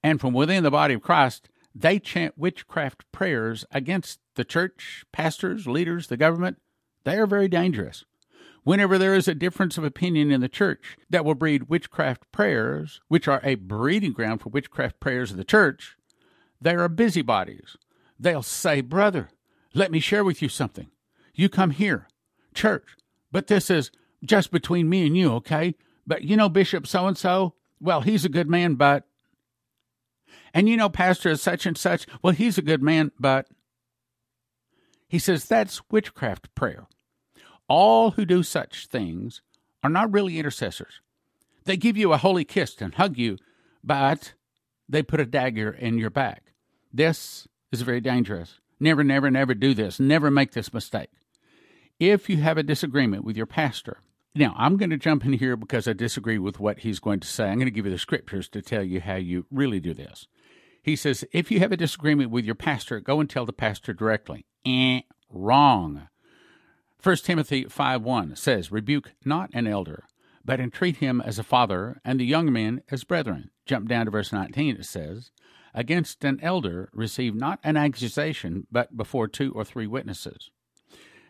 And 0.03 0.19
from 0.19 0.33
within 0.33 0.63
the 0.63 0.71
body 0.71 0.95
of 0.95 1.01
Christ, 1.01 1.49
they 1.73 1.99
chant 1.99 2.37
witchcraft 2.37 3.09
prayers 3.11 3.65
against 3.71 4.19
the 4.35 4.43
church, 4.43 5.05
pastors, 5.11 5.67
leaders, 5.67 6.07
the 6.07 6.17
government. 6.17 6.57
They 7.03 7.17
are 7.17 7.27
very 7.27 7.47
dangerous. 7.47 8.03
Whenever 8.63 8.97
there 8.97 9.15
is 9.15 9.27
a 9.27 9.33
difference 9.33 9.77
of 9.77 9.83
opinion 9.83 10.31
in 10.31 10.41
the 10.41 10.49
church 10.49 10.97
that 11.09 11.25
will 11.25 11.33
breed 11.33 11.63
witchcraft 11.69 12.31
prayers, 12.31 13.01
which 13.07 13.27
are 13.27 13.41
a 13.43 13.55
breeding 13.55 14.11
ground 14.11 14.41
for 14.41 14.49
witchcraft 14.49 14.99
prayers 14.99 15.31
of 15.31 15.37
the 15.37 15.43
church, 15.43 15.95
they 16.59 16.75
are 16.75 16.87
busybodies. 16.87 17.75
They'll 18.19 18.43
say, 18.43 18.81
Brother, 18.81 19.29
let 19.73 19.91
me 19.91 19.99
share 19.99 20.23
with 20.23 20.43
you 20.43 20.49
something. 20.49 20.91
You 21.33 21.49
come 21.49 21.71
here, 21.71 22.07
church, 22.53 22.95
but 23.31 23.47
this 23.47 23.71
is 23.71 23.89
just 24.23 24.51
between 24.51 24.89
me 24.89 25.07
and 25.07 25.17
you, 25.17 25.31
okay? 25.33 25.73
But 26.05 26.23
you 26.23 26.37
know, 26.37 26.49
Bishop 26.49 26.85
so 26.85 27.07
and 27.07 27.17
so, 27.17 27.55
well, 27.79 28.01
he's 28.01 28.25
a 28.25 28.29
good 28.29 28.49
man, 28.49 28.75
but. 28.75 29.07
And 30.53 30.67
you 30.67 30.77
know, 30.77 30.89
Pastor 30.89 31.29
is 31.29 31.41
such 31.41 31.65
and 31.65 31.77
such, 31.77 32.05
well, 32.21 32.33
he's 32.33 32.57
a 32.57 32.63
good 32.63 32.81
man, 32.81 33.11
but. 33.19 33.47
He 35.07 35.19
says 35.19 35.45
that's 35.45 35.81
witchcraft 35.91 36.53
prayer. 36.55 36.87
All 37.67 38.11
who 38.11 38.25
do 38.25 38.43
such 38.43 38.87
things 38.87 39.41
are 39.83 39.89
not 39.89 40.11
really 40.13 40.39
intercessors. 40.39 41.01
They 41.65 41.75
give 41.75 41.97
you 41.97 42.13
a 42.13 42.17
holy 42.17 42.45
kiss 42.45 42.75
and 42.79 42.93
hug 42.93 43.17
you, 43.17 43.37
but 43.83 44.33
they 44.87 45.03
put 45.03 45.19
a 45.19 45.25
dagger 45.25 45.71
in 45.71 45.97
your 45.97 46.09
back. 46.09 46.53
This 46.93 47.47
is 47.71 47.81
very 47.81 48.01
dangerous. 48.01 48.59
Never, 48.79 49.03
never, 49.03 49.29
never 49.29 49.53
do 49.53 49.73
this. 49.73 49.99
Never 49.99 50.31
make 50.31 50.53
this 50.53 50.73
mistake. 50.73 51.09
If 51.99 52.29
you 52.29 52.37
have 52.37 52.57
a 52.57 52.63
disagreement 52.63 53.23
with 53.23 53.37
your 53.37 53.45
pastor, 53.45 53.99
now, 54.33 54.55
I'm 54.57 54.77
going 54.77 54.91
to 54.91 54.97
jump 54.97 55.25
in 55.25 55.33
here 55.33 55.57
because 55.57 55.87
I 55.87 55.93
disagree 55.93 56.37
with 56.37 56.57
what 56.59 56.79
he's 56.79 56.99
going 56.99 57.19
to 57.19 57.27
say. 57.27 57.49
I'm 57.49 57.55
going 57.55 57.65
to 57.65 57.71
give 57.71 57.85
you 57.85 57.91
the 57.91 57.97
scriptures 57.97 58.47
to 58.49 58.61
tell 58.61 58.83
you 58.83 59.01
how 59.01 59.15
you 59.15 59.45
really 59.51 59.81
do 59.81 59.93
this. 59.93 60.27
He 60.81 60.95
says, 60.95 61.23
if 61.31 61.51
you 61.51 61.59
have 61.59 61.71
a 61.71 61.77
disagreement 61.77 62.31
with 62.31 62.45
your 62.45 62.55
pastor, 62.55 62.99
go 62.99 63.19
and 63.19 63.29
tell 63.29 63.45
the 63.45 63.53
pastor 63.53 63.93
directly. 63.93 64.45
Eh, 64.65 65.01
wrong. 65.29 66.07
1 67.03 67.15
Timothy 67.17 67.65
5 67.65 68.01
1 68.03 68.35
says, 68.35 68.71
Rebuke 68.71 69.13
not 69.25 69.49
an 69.53 69.67
elder, 69.67 70.05
but 70.45 70.59
entreat 70.59 70.97
him 70.97 71.21
as 71.21 71.39
a 71.39 71.43
father, 71.43 71.99
and 72.05 72.19
the 72.19 72.25
young 72.25 72.51
men 72.51 72.81
as 72.89 73.03
brethren. 73.03 73.49
Jump 73.65 73.87
down 73.87 74.05
to 74.05 74.11
verse 74.11 74.31
19, 74.31 74.77
it 74.77 74.85
says, 74.85 75.31
Against 75.73 76.23
an 76.23 76.39
elder 76.41 76.89
receive 76.93 77.33
not 77.33 77.59
an 77.63 77.77
accusation, 77.77 78.67
but 78.71 78.97
before 78.97 79.27
two 79.27 79.51
or 79.53 79.63
three 79.63 79.87
witnesses. 79.87 80.51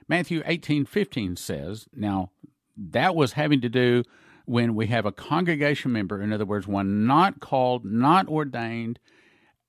Matthew 0.08 0.44
18:15 0.44 1.38
says, 1.38 1.88
now 1.94 2.32
that 2.76 3.16
was 3.16 3.34
having 3.34 3.62
to 3.62 3.70
do 3.70 4.04
when 4.46 4.76
we 4.76 4.88
have 4.88 5.06
a 5.06 5.12
congregation 5.12 5.92
member, 5.92 6.22
in 6.22 6.34
other 6.34 6.46
words, 6.46 6.68
one 6.68 7.06
not 7.06 7.40
called, 7.40 7.86
not 7.86 8.28
ordained. 8.28 9.00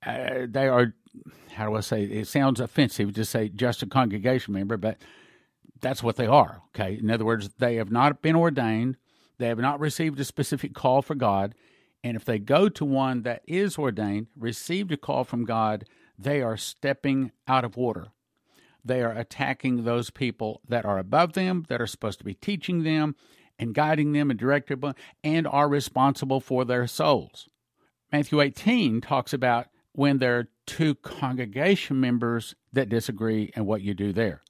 Uh, 0.05 0.47
they 0.49 0.69
are, 0.69 0.95
how 1.53 1.69
do 1.69 1.77
I 1.77 1.81
say? 1.81 2.05
It 2.05 2.29
sounds 2.29 2.61
offensive 2.61 3.15
to 3.15 3.25
say 3.25 3.49
just 3.49 3.83
a 3.83 3.87
congregation 3.87 4.55
member, 4.55 4.77
but 4.77 4.99
that's 5.81 6.03
what 6.03 6.17
they 6.17 6.27
are. 6.27 6.63
Okay. 6.75 6.99
In 6.99 7.11
other 7.11 7.25
words, 7.25 7.51
they 7.59 7.77
have 7.77 7.91
not 7.91 8.23
been 8.23 8.37
ordained, 8.37 8.97
they 9.39 9.49
have 9.49 9.59
not 9.59 9.81
received 9.81 10.19
a 10.21 10.25
specific 10.25 10.75
call 10.75 11.03
for 11.03 11.15
God. 11.15 11.55
And 12.05 12.17
if 12.17 12.25
they 12.25 12.39
go 12.39 12.69
to 12.69 12.85
one 12.85 13.23
that 13.23 13.43
is 13.47 13.79
ordained, 13.79 14.27
received 14.37 14.91
a 14.91 14.97
call 14.97 15.23
from 15.23 15.45
God, 15.45 15.85
they 16.19 16.43
are 16.43 16.57
stepping 16.57 17.31
out 17.47 17.65
of 17.65 17.79
order 17.79 18.09
they 18.85 19.03
are 19.03 19.13
attacking 19.13 19.85
those 19.85 20.11
people 20.11 20.61
that 20.69 20.85
are 20.85 20.99
above 20.99 21.35
them, 21.35 21.65
that 21.69 21.81
are 21.81 21.87
supposed 21.87 22.19
to 22.19 22.25
be 22.25 22.35
teaching 22.35 22.83
them 22.83 23.15
and 23.59 23.75
guiding 23.75 24.13
them 24.13 24.31
and 24.31 24.39
directing 24.39 24.81
them, 24.81 24.95
and 25.23 25.47
are 25.47 25.69
responsible 25.69 26.41
for 26.41 26.65
their 26.65 26.87
souls. 26.87 27.49
Matthew 28.11 28.41
18 28.41 29.01
talks 29.01 29.33
about 29.33 29.69
when 29.93 30.19
there 30.19 30.39
are 30.39 30.49
two 30.67 30.95
congregation 30.95 32.01
members 32.01 32.55
that 32.73 32.89
disagree 32.89 33.53
and 33.55 33.67
what 33.67 33.83
you 33.83 33.95
do 33.95 34.13
there. 34.13 34.43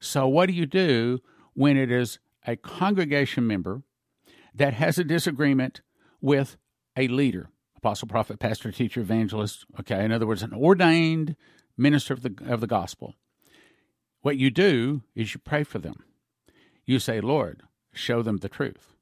So, 0.00 0.28
what 0.28 0.46
do 0.46 0.52
you 0.52 0.66
do 0.66 1.20
when 1.54 1.76
it 1.76 1.90
is 1.90 2.18
a 2.46 2.56
congregation 2.56 3.46
member 3.46 3.82
that 4.54 4.74
has 4.74 4.98
a 4.98 5.04
disagreement 5.04 5.80
with 6.20 6.56
a 6.96 7.08
leader, 7.08 7.50
apostle, 7.76 8.08
prophet, 8.08 8.38
pastor, 8.38 8.70
teacher, 8.70 9.00
evangelist? 9.00 9.64
Okay, 9.80 10.04
in 10.04 10.12
other 10.12 10.26
words, 10.26 10.42
an 10.42 10.52
ordained 10.52 11.36
minister 11.76 12.12
of 12.12 12.22
the, 12.22 12.34
of 12.46 12.60
the 12.60 12.66
gospel. 12.66 13.14
What 14.20 14.36
you 14.36 14.50
do 14.50 15.02
is 15.14 15.34
you 15.34 15.40
pray 15.40 15.62
for 15.62 15.78
them. 15.78 16.04
You 16.84 16.98
say, 16.98 17.20
Lord, 17.20 17.62
show 17.92 18.22
them 18.22 18.38
the 18.38 18.48
truth. 18.48 18.94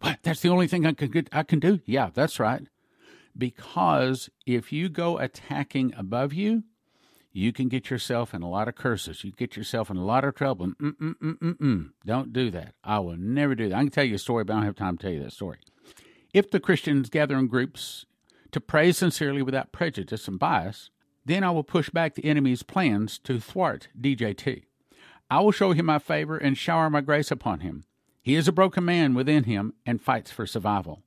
What? 0.00 0.20
That's 0.22 0.40
the 0.40 0.48
only 0.48 0.68
thing 0.68 0.86
I 0.86 0.92
can, 0.92 1.26
I 1.32 1.42
can 1.42 1.58
do? 1.58 1.80
Yeah, 1.84 2.10
that's 2.14 2.38
right. 2.38 2.62
Because 3.36 4.30
if 4.46 4.72
you 4.72 4.88
go 4.88 5.18
attacking 5.18 5.94
above 5.96 6.32
you, 6.32 6.64
you 7.32 7.52
can 7.52 7.68
get 7.68 7.90
yourself 7.90 8.34
in 8.34 8.42
a 8.42 8.50
lot 8.50 8.68
of 8.68 8.74
curses. 8.74 9.22
You 9.22 9.32
get 9.32 9.56
yourself 9.56 9.90
in 9.90 9.96
a 9.96 10.04
lot 10.04 10.24
of 10.24 10.34
trouble. 10.34 10.68
Mm-mm-mm-mm-mm. 10.68 11.90
Don't 12.04 12.32
do 12.32 12.50
that. 12.50 12.74
I 12.82 12.98
will 12.98 13.16
never 13.16 13.54
do 13.54 13.68
that. 13.68 13.76
I 13.76 13.80
can 13.80 13.90
tell 13.90 14.04
you 14.04 14.16
a 14.16 14.18
story, 14.18 14.44
but 14.44 14.54
I 14.54 14.56
don't 14.56 14.66
have 14.66 14.76
time 14.76 14.96
to 14.96 15.02
tell 15.02 15.12
you 15.12 15.22
that 15.22 15.32
story. 15.32 15.58
If 16.34 16.50
the 16.50 16.60
Christians 16.60 17.10
gather 17.10 17.38
in 17.38 17.46
groups 17.46 18.06
to 18.50 18.60
pray 18.60 18.92
sincerely 18.92 19.42
without 19.42 19.72
prejudice 19.72 20.26
and 20.26 20.38
bias, 20.38 20.90
then 21.24 21.44
I 21.44 21.50
will 21.50 21.62
push 21.62 21.90
back 21.90 22.14
the 22.14 22.24
enemy's 22.24 22.62
plans 22.62 23.18
to 23.20 23.38
thwart 23.38 23.88
DJT. 24.00 24.64
I 25.30 25.40
will 25.40 25.52
show 25.52 25.72
him 25.72 25.86
my 25.86 25.98
favor 25.98 26.38
and 26.38 26.56
shower 26.56 26.88
my 26.88 27.02
grace 27.02 27.30
upon 27.30 27.60
him. 27.60 27.84
He 28.22 28.34
is 28.34 28.48
a 28.48 28.52
broken 28.52 28.84
man 28.84 29.14
within 29.14 29.44
him 29.44 29.74
and 29.86 30.00
fights 30.00 30.30
for 30.30 30.46
survival. 30.46 31.02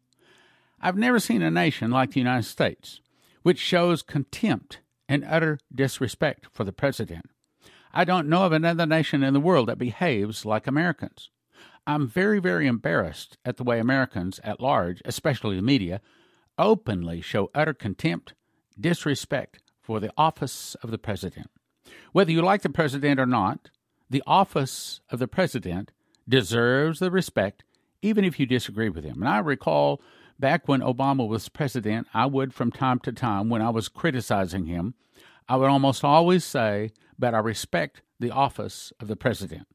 I've 0.83 0.97
never 0.97 1.19
seen 1.19 1.43
a 1.43 1.51
nation 1.51 1.91
like 1.91 2.11
the 2.11 2.19
United 2.19 2.47
States, 2.47 3.01
which 3.43 3.59
shows 3.59 4.01
contempt 4.01 4.79
and 5.07 5.23
utter 5.27 5.59
disrespect 5.73 6.47
for 6.51 6.63
the 6.63 6.71
president. 6.71 7.29
I 7.93 8.03
don't 8.03 8.27
know 8.27 8.45
of 8.45 8.51
another 8.51 8.87
nation 8.87 9.21
in 9.21 9.33
the 9.33 9.39
world 9.39 9.67
that 9.69 9.77
behaves 9.77 10.43
like 10.43 10.65
Americans. 10.65 11.29
I'm 11.85 12.07
very, 12.07 12.39
very 12.39 12.65
embarrassed 12.65 13.37
at 13.45 13.57
the 13.57 13.63
way 13.63 13.79
Americans 13.79 14.39
at 14.43 14.59
large, 14.59 15.01
especially 15.05 15.55
the 15.55 15.61
media, 15.61 16.01
openly 16.57 17.21
show 17.21 17.51
utter 17.53 17.73
contempt, 17.73 18.33
disrespect 18.79 19.61
for 19.81 19.99
the 19.99 20.11
office 20.17 20.75
of 20.81 20.89
the 20.89 20.97
president. 20.97 21.51
Whether 22.11 22.31
you 22.31 22.41
like 22.41 22.61
the 22.63 22.69
president 22.69 23.19
or 23.19 23.25
not, 23.25 23.69
the 24.09 24.23
office 24.25 25.01
of 25.09 25.19
the 25.19 25.27
president 25.27 25.91
deserves 26.27 26.99
the 26.99 27.11
respect, 27.11 27.63
even 28.01 28.23
if 28.25 28.39
you 28.39 28.45
disagree 28.45 28.89
with 28.89 29.03
him. 29.03 29.21
And 29.21 29.29
I 29.29 29.39
recall 29.39 30.01
back 30.41 30.67
when 30.67 30.81
Obama 30.81 31.25
was 31.25 31.47
president, 31.47 32.07
I 32.13 32.25
would, 32.25 32.53
from 32.53 32.71
time 32.71 32.99
to 32.99 33.13
time, 33.13 33.47
when 33.47 33.61
I 33.61 33.69
was 33.69 33.87
criticizing 33.87 34.65
him, 34.65 34.95
I 35.47 35.55
would 35.55 35.69
almost 35.69 36.03
always 36.03 36.43
say, 36.43 36.91
but 37.17 37.33
I 37.33 37.39
respect 37.39 38.01
the 38.19 38.31
office 38.31 38.91
of 38.99 39.07
the 39.07 39.15
president. 39.15 39.67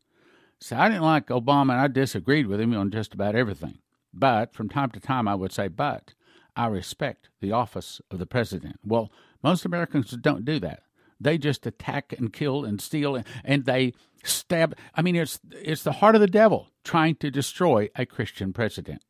So 0.60 0.76
I 0.76 0.88
didn't 0.88 1.02
like 1.02 1.28
Obama 1.28 1.72
and 1.72 1.80
I 1.80 1.86
disagreed 1.86 2.46
with 2.46 2.60
him 2.60 2.74
on 2.74 2.90
just 2.90 3.14
about 3.14 3.34
everything. 3.34 3.78
But 4.12 4.54
from 4.54 4.68
time 4.68 4.90
to 4.90 5.00
time, 5.00 5.28
I 5.28 5.34
would 5.34 5.52
say, 5.52 5.68
but 5.68 6.14
I 6.56 6.66
respect 6.66 7.28
the 7.40 7.52
office 7.52 8.00
of 8.10 8.18
the 8.18 8.26
president. 8.26 8.80
Well, 8.84 9.10
most 9.42 9.64
Americans 9.64 10.10
don't 10.10 10.44
do 10.44 10.58
that. 10.60 10.82
They 11.20 11.38
just 11.38 11.66
attack 11.66 12.14
and 12.16 12.32
kill 12.32 12.64
and 12.64 12.80
steal 12.80 13.22
and 13.44 13.64
they 13.64 13.92
stab. 14.24 14.76
I 14.94 15.02
mean, 15.02 15.16
it's 15.16 15.38
it's 15.50 15.82
the 15.82 15.92
heart 15.92 16.14
of 16.14 16.20
the 16.20 16.26
devil 16.26 16.68
trying 16.84 17.16
to 17.16 17.30
destroy 17.30 17.88
a 17.94 18.06
Christian 18.06 18.52
president. 18.52 19.02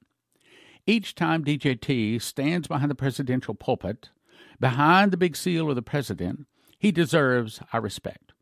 Each 0.87 1.15
time 1.15 1.45
DJT 1.45 2.23
stands 2.23 2.69
behind 2.69 2.91
the 2.91 2.95
presidential 2.95 3.55
pulpit, 3.55 4.11
behind 4.61 5.11
the 5.11 5.17
big 5.17 5.37
seal 5.37 5.69
of 5.69 5.75
the 5.77 5.83
president, 5.83 6.47
He 6.79 6.93
deserves 6.93 7.61
our 7.73 7.81
respect. 7.81 8.33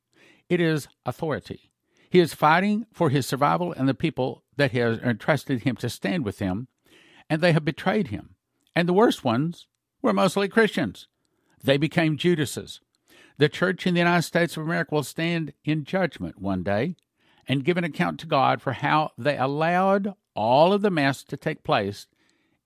It 0.49 0.61
is 0.61 0.89
authority. 1.07 1.71
He 2.11 2.21
is 2.21 2.35
fighting 2.35 2.87
for 2.93 3.11
his 3.11 3.27
survival 3.27 3.73
and 3.73 3.89
the 3.89 3.95
people 3.95 4.45
that 4.57 4.73
have 4.73 5.03
entrusted 5.03 5.63
him 5.63 5.75
to 5.77 5.89
stand 5.89 6.25
with 6.25 6.39
him, 6.39 6.69
and 7.29 7.41
they 7.41 7.53
have 7.53 7.65
betrayed 7.65 8.09
him. 8.09 8.37
And 8.77 8.89
the 8.89 8.93
worst 8.93 9.25
ones 9.25 9.67
were 10.03 10.13
mostly 10.13 10.49
Christians. 10.49 11.09
They 11.63 11.77
became 11.77 12.17
Judases. 12.17 12.81
The 13.39 13.49
church 13.49 13.87
in 13.87 13.95
the 13.95 14.01
United 14.01 14.23
States 14.23 14.57
of 14.57 14.63
America 14.63 14.95
will 14.95 15.03
stand 15.03 15.55
in 15.65 15.85
judgment 15.85 16.41
one 16.41 16.63
day 16.63 16.95
and 17.49 17.65
give 17.65 17.77
an 17.77 17.85
account 17.85 18.21
to 18.21 18.27
God 18.27 18.63
for 18.63 18.75
how 18.75 19.11
they 19.19 19.37
allowed 19.37 20.15
all 20.37 20.73
of 20.73 20.83
the 20.83 20.91
mess 20.91 21.25
to 21.25 21.37
take 21.37 21.65
place 21.65 22.07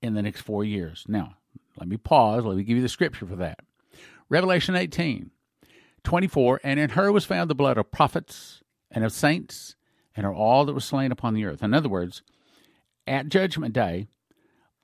in 0.02 0.14
the 0.14 0.22
next 0.22 0.42
four 0.42 0.64
years. 0.64 1.04
Now, 1.08 1.36
let 1.76 1.88
me 1.88 1.96
pause. 1.96 2.44
Let 2.44 2.56
me 2.56 2.64
give 2.64 2.76
you 2.76 2.82
the 2.82 2.88
scripture 2.88 3.26
for 3.26 3.36
that. 3.36 3.60
Revelation 4.28 4.76
18, 4.76 5.30
24. 6.04 6.60
And 6.64 6.80
in 6.80 6.90
her 6.90 7.10
was 7.12 7.24
found 7.24 7.48
the 7.48 7.54
blood 7.54 7.78
of 7.78 7.90
prophets 7.90 8.62
and 8.90 9.04
of 9.04 9.12
saints 9.12 9.76
and 10.16 10.26
of 10.26 10.34
all 10.34 10.64
that 10.64 10.74
was 10.74 10.84
slain 10.84 11.12
upon 11.12 11.34
the 11.34 11.44
earth. 11.44 11.62
In 11.62 11.74
other 11.74 11.88
words, 11.88 12.22
at 13.06 13.28
Judgment 13.28 13.74
Day, 13.74 14.08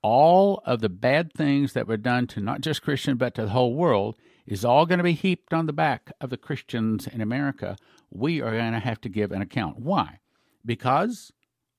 all 0.02 0.62
of 0.64 0.80
the 0.80 0.88
bad 0.88 1.32
things 1.32 1.72
that 1.72 1.88
were 1.88 1.96
done 1.96 2.26
to 2.28 2.40
not 2.40 2.60
just 2.60 2.82
Christians 2.82 3.18
but 3.18 3.34
to 3.34 3.42
the 3.42 3.48
whole 3.48 3.74
world 3.74 4.16
is 4.46 4.64
all 4.64 4.86
going 4.86 4.98
to 4.98 5.04
be 5.04 5.12
heaped 5.12 5.54
on 5.54 5.66
the 5.66 5.72
back 5.72 6.12
of 6.20 6.30
the 6.30 6.36
Christians 6.36 7.06
in 7.06 7.20
America. 7.20 7.76
We 8.10 8.42
are 8.42 8.52
going 8.52 8.72
to 8.72 8.80
have 8.80 9.00
to 9.02 9.08
give 9.08 9.32
an 9.32 9.40
account. 9.40 9.78
Why? 9.78 10.18
Because 10.64 11.32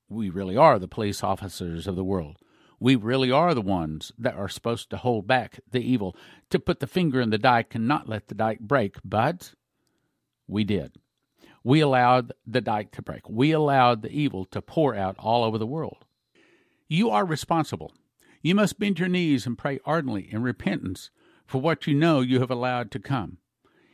we 0.10 0.30
really 0.30 0.58
are 0.58 0.80
the 0.80 0.88
police 0.88 1.24
officers 1.24 1.88
of 1.88 1.96
the 1.96 2.04
world. 2.04 2.38
We 2.80 2.96
really 2.96 3.32
are 3.32 3.54
the 3.54 3.62
ones 3.62 4.12
that 4.18 4.36
are 4.36 4.50
supposed 4.50 4.90
to 4.90 4.98
hold 4.98 5.28
back 5.28 5.60
the 5.72 5.80
evil, 5.80 6.16
to 6.50 6.60
put 6.60 6.80
the 6.80 6.88
finger 6.88 7.22
in 7.22 7.30
the 7.30 7.38
dike 7.38 7.76
and 7.76 7.88
not 7.88 8.10
let 8.10 8.28
the 8.28 8.36
dike 8.36 8.60
break. 8.60 8.98
But 9.04 9.54
we 10.48 10.64
did. 10.64 10.96
We 11.64 11.80
allowed 11.80 12.34
the 12.46 12.62
dike 12.62 12.92
to 12.92 13.02
break. 13.02 13.28
We 13.30 13.52
allowed 13.52 14.02
the 14.02 14.12
evil 14.12 14.46
to 14.46 14.62
pour 14.62 14.94
out 14.94 15.16
all 15.18 15.44
over 15.44 15.58
the 15.58 15.66
world. 15.66 16.06
You 16.88 17.10
are 17.10 17.26
responsible. 17.26 17.92
You 18.42 18.54
must 18.54 18.78
bend 18.78 19.00
your 19.00 19.10
knees 19.10 19.48
and 19.48 19.58
pray 19.58 19.80
ardently 19.86 20.32
in 20.32 20.44
repentance 20.44 21.10
for 21.48 21.60
what 21.60 21.88
you 21.88 21.96
know 21.96 22.22
you 22.22 22.40
have 22.40 22.52
allowed 22.52 22.92
to 22.92 23.00
come. 23.00 23.40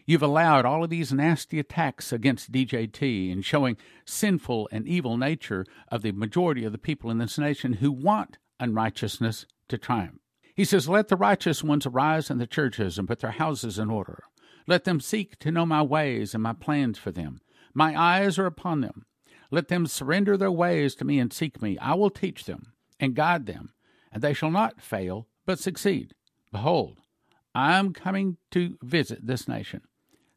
You've 0.05 0.23
allowed 0.23 0.65
all 0.65 0.83
of 0.83 0.89
these 0.89 1.13
nasty 1.13 1.59
attacks 1.59 2.11
against 2.11 2.51
DJT 2.51 3.31
and 3.31 3.45
showing 3.45 3.77
sinful 4.05 4.67
and 4.71 4.85
evil 4.85 5.15
nature 5.15 5.65
of 5.89 6.01
the 6.01 6.11
majority 6.11 6.65
of 6.65 6.73
the 6.73 6.77
people 6.77 7.09
in 7.09 7.17
this 7.17 7.37
nation 7.37 7.73
who 7.73 7.91
want 7.91 8.37
unrighteousness 8.61 9.45
to 9.67 9.77
triumph. 9.77 10.19
He 10.55 10.63
says, 10.63 10.87
Let 10.87 11.07
the 11.07 11.17
righteous 11.17 11.63
ones 11.63 11.85
arise 11.85 12.29
in 12.29 12.37
the 12.37 12.47
churches 12.47 12.97
and 12.97 13.07
put 13.07 13.19
their 13.19 13.31
houses 13.31 13.79
in 13.79 13.89
order. 13.89 14.23
Let 14.67 14.83
them 14.83 14.99
seek 14.99 15.39
to 15.39 15.51
know 15.51 15.65
my 15.65 15.81
ways 15.81 16.33
and 16.33 16.43
my 16.43 16.53
plans 16.53 16.97
for 16.97 17.11
them. 17.11 17.41
My 17.73 17.99
eyes 17.99 18.37
are 18.37 18.45
upon 18.45 18.81
them. 18.81 19.05
Let 19.49 19.67
them 19.67 19.87
surrender 19.87 20.37
their 20.37 20.51
ways 20.51 20.95
to 20.95 21.05
me 21.05 21.19
and 21.19 21.33
seek 21.33 21.61
me. 21.61 21.77
I 21.79 21.95
will 21.95 22.09
teach 22.09 22.45
them 22.45 22.73
and 22.99 23.15
guide 23.15 23.47
them, 23.47 23.73
and 24.11 24.21
they 24.21 24.33
shall 24.33 24.51
not 24.51 24.81
fail, 24.81 25.27
but 25.45 25.59
succeed. 25.59 26.13
Behold, 26.51 26.99
I 27.53 27.77
am 27.77 27.93
coming 27.93 28.37
to 28.51 28.77
visit 28.81 29.25
this 29.25 29.47
nation. 29.47 29.81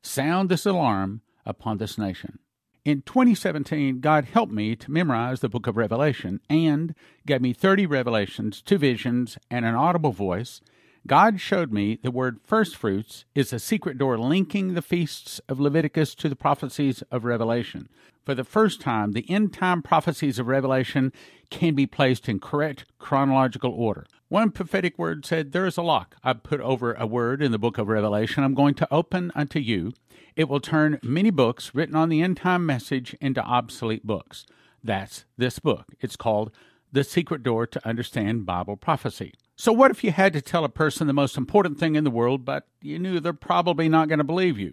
Sound 0.03 0.49
this 0.49 0.67
alarm 0.67 1.23
upon 1.47 1.79
this 1.79 1.99
nation. 1.99 2.39
In 2.85 3.01
2017, 3.01 4.01
God 4.01 4.27
helped 4.27 4.53
me 4.53 4.77
to 4.77 4.91
memorize 4.91 5.41
the 5.41 5.49
book 5.49 5.67
of 5.67 5.79
Revelation 5.79 6.43
and 6.51 6.95
gave 7.25 7.41
me 7.41 7.55
30 7.55 7.87
revelations, 7.87 8.61
two 8.61 8.77
visions, 8.77 9.39
and 9.51 9.65
an 9.65 9.75
audible 9.75 10.13
voice. 10.13 10.61
God 11.07 11.41
showed 11.41 11.73
me 11.73 11.99
the 12.03 12.11
word 12.11 12.41
first 12.45 12.77
fruits 12.77 13.25
is 13.35 13.55
a 13.55 13.59
secret 13.59 13.97
door 13.97 14.19
linking 14.19 14.75
the 14.75 14.83
feasts 14.83 15.41
of 15.49 15.59
Leviticus 15.59 16.15
to 16.17 16.29
the 16.29 16.37
prophecies 16.37 17.01
of 17.11 17.25
Revelation. 17.25 17.89
For 18.23 18.35
the 18.35 18.45
first 18.45 18.83
time, 18.83 19.13
the 19.13 19.31
end 19.31 19.55
time 19.55 19.81
prophecies 19.81 20.39
of 20.39 20.47
Revelation 20.47 21.11
can 21.49 21.75
be 21.75 21.87
placed 21.87 22.29
in 22.29 22.39
correct 22.39 22.85
chronological 22.99 23.71
order. 23.71 24.05
One 24.29 24.51
prophetic 24.51 24.99
word 24.99 25.25
said, 25.25 25.53
There 25.53 25.67
is 25.67 25.79
a 25.79 25.83
lock 25.83 26.17
I 26.23 26.35
put 26.35 26.61
over 26.61 26.93
a 26.93 27.07
word 27.07 27.43
in 27.43 27.51
the 27.51 27.59
book 27.59 27.79
of 27.79 27.89
Revelation. 27.89 28.45
I'm 28.45 28.55
going 28.55 28.75
to 28.75 28.89
open 28.91 29.33
unto 29.35 29.59
you. 29.59 29.95
It 30.37 30.49
will 30.49 30.61
turn 30.61 30.99
many 31.03 31.31
books 31.31 31.75
written 31.75 31.95
on 31.95 32.09
the 32.09 32.21
end 32.21 32.39
time 32.39 32.67
message 32.67 33.15
into 33.21 33.43
obsolete 33.43 34.07
books. 34.07 34.47
That's 34.83 35.25
this 35.39 35.61
book. 35.61 35.87
It's 36.01 36.17
called 36.17 36.51
The 36.93 37.05
Secret 37.05 37.43
Door 37.43 37.69
to 37.69 37.89
Understand 37.89 38.45
Bible 38.45 38.77
Prophecy. 38.77 39.33
So, 39.57 39.73
what 39.73 39.93
if 39.93 40.03
you 40.03 40.11
had 40.11 40.33
to 40.33 40.43
tell 40.43 40.65
a 40.65 40.69
person 40.69 41.07
the 41.07 41.13
most 41.13 41.37
important 41.37 41.79
thing 41.79 41.95
in 41.95 42.03
the 42.03 42.11
world, 42.11 42.45
but 42.45 42.67
you 42.83 42.99
knew 42.99 43.21
they're 43.21 43.33
probably 43.33 43.89
not 43.89 44.09
going 44.09 44.19
to 44.19 44.25
believe 44.25 44.59
you? 44.59 44.73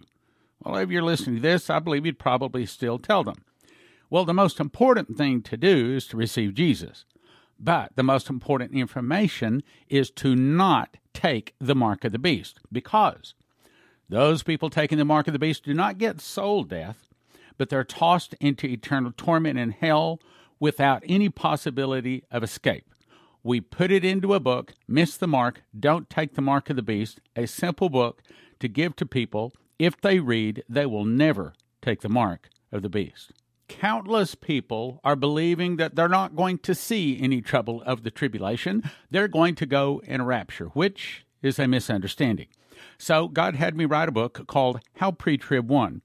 Well, 0.63 0.77
if 0.77 0.89
you're 0.89 1.03
listening 1.03 1.35
to 1.37 1.41
this, 1.41 1.69
I 1.69 1.79
believe 1.79 2.05
you'd 2.05 2.17
probably 2.17 2.65
still 2.65 2.97
tell 2.97 3.23
them. 3.23 3.43
Well, 4.09 4.25
the 4.25 4.33
most 4.33 4.59
important 4.59 5.15
thing 5.15 5.41
to 5.43 5.57
do 5.57 5.93
is 5.93 6.07
to 6.07 6.17
receive 6.17 6.55
Jesus. 6.55 7.05
But 7.59 7.91
the 7.95 8.03
most 8.03 8.29
important 8.29 8.73
information 8.73 9.61
is 9.87 10.09
to 10.11 10.35
not 10.35 10.97
take 11.13 11.53
the 11.59 11.75
mark 11.75 12.03
of 12.03 12.11
the 12.11 12.19
beast 12.19 12.59
because 12.71 13.35
those 14.11 14.43
people 14.43 14.69
taking 14.69 14.97
the 14.97 15.05
mark 15.05 15.27
of 15.27 15.33
the 15.33 15.39
beast 15.39 15.63
do 15.63 15.73
not 15.73 15.97
get 15.97 16.21
soul 16.21 16.63
death, 16.63 17.07
but 17.57 17.69
they're 17.69 17.83
tossed 17.83 18.35
into 18.39 18.67
eternal 18.67 19.13
torment 19.15 19.57
in 19.57 19.71
hell 19.71 20.19
without 20.59 21.03
any 21.07 21.29
possibility 21.29 22.23
of 22.29 22.43
escape. 22.43 22.85
We 23.41 23.61
put 23.61 23.91
it 23.91 24.05
into 24.05 24.33
a 24.33 24.39
book, 24.39 24.73
miss 24.87 25.17
the 25.17 25.27
mark, 25.27 25.63
don't 25.77 26.09
take 26.09 26.35
the 26.35 26.41
mark 26.41 26.69
of 26.69 26.75
the 26.75 26.83
beast, 26.83 27.19
a 27.35 27.47
simple 27.47 27.89
book 27.89 28.21
to 28.59 28.67
give 28.67 28.95
to 28.97 29.05
people. 29.05 29.53
If 29.79 29.99
they 29.99 30.19
read, 30.19 30.63
they 30.69 30.85
will 30.85 31.05
never 31.05 31.53
take 31.81 32.01
the 32.01 32.09
mark 32.09 32.49
of 32.71 32.83
the 32.83 32.89
beast 32.89 33.31
countless 33.71 34.35
people 34.35 34.99
are 35.01 35.15
believing 35.15 35.77
that 35.77 35.95
they're 35.95 36.09
not 36.09 36.35
going 36.35 36.57
to 36.57 36.75
see 36.75 37.17
any 37.21 37.39
trouble 37.39 37.81
of 37.83 38.03
the 38.03 38.11
tribulation. 38.11 38.83
They're 39.09 39.29
going 39.29 39.55
to 39.55 39.65
go 39.65 40.01
in 40.03 40.19
a 40.19 40.25
rapture, 40.25 40.65
which 40.67 41.25
is 41.41 41.57
a 41.57 41.69
misunderstanding. 41.69 42.47
So 42.97 43.27
God 43.27 43.55
had 43.55 43.75
me 43.75 43.85
write 43.85 44.09
a 44.09 44.13
book 44.13 44.45
called 44.47 44.79
How 44.97 45.11
Pre 45.11 45.37
Trib 45.37 45.69
Won. 45.69 46.01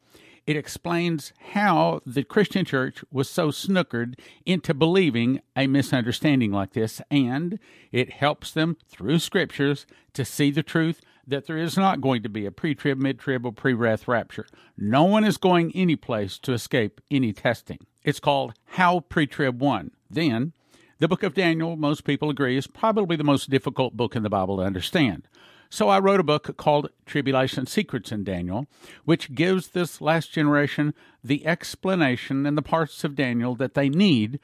It 0.46 0.56
explains 0.56 1.32
how 1.52 2.00
the 2.06 2.22
Christian 2.22 2.64
church 2.64 3.02
was 3.10 3.28
so 3.28 3.48
snookered 3.48 4.14
into 4.44 4.72
believing 4.74 5.40
a 5.56 5.66
misunderstanding 5.66 6.52
like 6.52 6.72
this, 6.72 7.02
and 7.10 7.58
it 7.90 8.12
helps 8.12 8.52
them 8.52 8.76
through 8.88 9.18
scriptures 9.18 9.86
to 10.12 10.24
see 10.24 10.52
the 10.52 10.62
truth 10.62 11.00
that 11.26 11.46
there 11.46 11.58
is 11.58 11.76
not 11.76 12.00
going 12.00 12.22
to 12.22 12.28
be 12.28 12.46
a 12.46 12.52
pre 12.52 12.76
trib, 12.76 12.98
mid 12.98 13.18
trib, 13.18 13.44
or 13.44 13.52
pre 13.52 13.72
wrath 13.72 14.06
rapture. 14.06 14.46
No 14.78 15.02
one 15.02 15.24
is 15.24 15.36
going 15.36 15.72
any 15.74 15.96
place 15.96 16.38
to 16.38 16.52
escape 16.52 17.00
any 17.10 17.32
testing. 17.32 17.78
It's 18.04 18.20
called 18.20 18.54
How 18.66 19.00
Pre 19.00 19.26
Trib. 19.26 19.60
Then, 20.08 20.52
the 21.00 21.08
book 21.08 21.24
of 21.24 21.34
Daniel, 21.34 21.74
most 21.74 22.04
people 22.04 22.30
agree, 22.30 22.56
is 22.56 22.68
probably 22.68 23.16
the 23.16 23.24
most 23.24 23.50
difficult 23.50 23.96
book 23.96 24.14
in 24.14 24.22
the 24.22 24.30
Bible 24.30 24.58
to 24.58 24.62
understand. 24.62 25.26
So 25.70 25.88
I 25.88 25.98
wrote 25.98 26.20
a 26.20 26.24
book 26.24 26.56
called 26.56 26.90
Tribulation 27.04 27.66
Secrets 27.66 28.12
in 28.12 28.24
Daniel, 28.24 28.66
which 29.04 29.34
gives 29.34 29.68
this 29.68 30.00
last 30.00 30.32
generation 30.32 30.94
the 31.22 31.46
explanation 31.46 32.46
and 32.46 32.56
the 32.56 32.62
parts 32.62 33.04
of 33.04 33.14
Daniel 33.14 33.54
that 33.56 33.74
they 33.74 33.88
need 33.88 34.38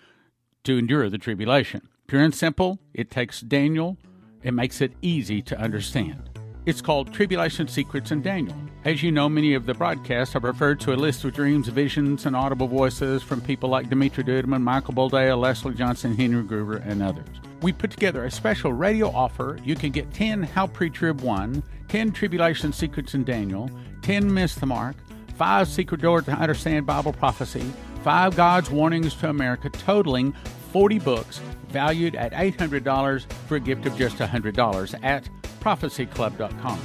to 0.64 0.78
endure 0.78 1.08
the 1.08 1.18
tribulation. 1.18 1.88
Pure 2.06 2.22
and 2.22 2.34
simple, 2.34 2.78
it 2.92 3.10
takes 3.10 3.40
Daniel, 3.40 3.96
it 4.42 4.52
makes 4.52 4.80
it 4.80 4.92
easy 5.00 5.40
to 5.42 5.58
understand. 5.58 6.28
It's 6.64 6.80
called 6.80 7.12
Tribulation 7.12 7.66
Secrets 7.66 8.12
in 8.12 8.22
Daniel. 8.22 8.56
As 8.84 9.02
you 9.02 9.10
know, 9.10 9.28
many 9.28 9.54
of 9.54 9.66
the 9.66 9.74
broadcasts 9.74 10.34
have 10.34 10.44
referred 10.44 10.78
to 10.80 10.92
a 10.92 10.94
list 10.94 11.24
of 11.24 11.34
dreams, 11.34 11.66
visions, 11.68 12.24
and 12.24 12.36
audible 12.36 12.68
voices 12.68 13.22
from 13.22 13.40
people 13.40 13.68
like 13.68 13.88
Dimitri 13.88 14.22
Duduman, 14.22 14.62
Michael 14.62 14.94
Boldea, 14.94 15.36
Leslie 15.36 15.74
Johnson, 15.74 16.16
Henry 16.16 16.44
Gruver, 16.44 16.84
and 16.86 17.02
others. 17.02 17.26
We 17.62 17.72
put 17.72 17.92
together 17.92 18.24
a 18.24 18.30
special 18.30 18.72
radio 18.72 19.08
offer. 19.08 19.56
You 19.62 19.76
can 19.76 19.90
get 19.90 20.12
10 20.12 20.42
How 20.42 20.66
Pre-Trib 20.66 21.20
Won, 21.20 21.62
10 21.88 22.10
Tribulation 22.10 22.72
Secrets 22.72 23.14
in 23.14 23.22
Daniel, 23.22 23.70
10 24.02 24.32
Miss 24.32 24.56
the 24.56 24.66
Mark, 24.66 24.96
5 25.36 25.68
Secret 25.68 26.00
Doors 26.00 26.24
to 26.24 26.32
Understand 26.32 26.86
Bible 26.86 27.12
Prophecy, 27.12 27.72
5 28.02 28.34
God's 28.34 28.68
Warnings 28.68 29.14
to 29.14 29.28
America, 29.28 29.70
totaling 29.70 30.32
40 30.72 30.98
books 30.98 31.40
valued 31.68 32.16
at 32.16 32.32
$800 32.32 33.32
for 33.46 33.56
a 33.56 33.60
gift 33.60 33.86
of 33.86 33.96
just 33.96 34.16
$100 34.16 35.04
at 35.04 35.28
prophecyclub.com. 35.60 36.80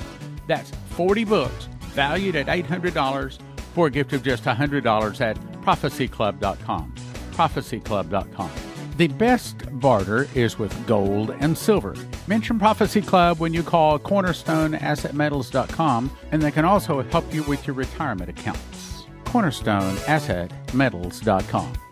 That's 0.48 0.72
40 0.92 1.26
books 1.26 1.70
valued 1.94 2.36
at 2.36 2.46
$800 2.46 3.40
for 3.74 3.88
a 3.88 3.92
gift 3.92 4.14
of 4.14 4.24
just 4.24 4.44
$100 4.44 5.22
at 5.22 5.38
prophecyclub.com. 5.62 6.96
Prophecyclub.com. 7.32 8.67
The 8.98 9.08
best 9.08 9.58
barter 9.80 10.28
is 10.34 10.58
with 10.58 10.88
gold 10.88 11.30
and 11.40 11.56
silver. 11.56 11.94
Mention 12.26 12.58
Prophecy 12.58 13.02
Club 13.02 13.40
when 13.40 13.54
you 13.54 13.62
call 13.62 14.00
cornerstoneassetmetals.com 14.00 16.18
and 16.32 16.42
they 16.42 16.50
can 16.50 16.66
also 16.66 17.04
help 17.04 17.32
you 17.32 17.44
with 17.44 17.68
your 17.68 17.76
retirement 17.76 18.32
accounts. 18.32 19.06
cornerstoneassetmetals.com. 19.26 21.87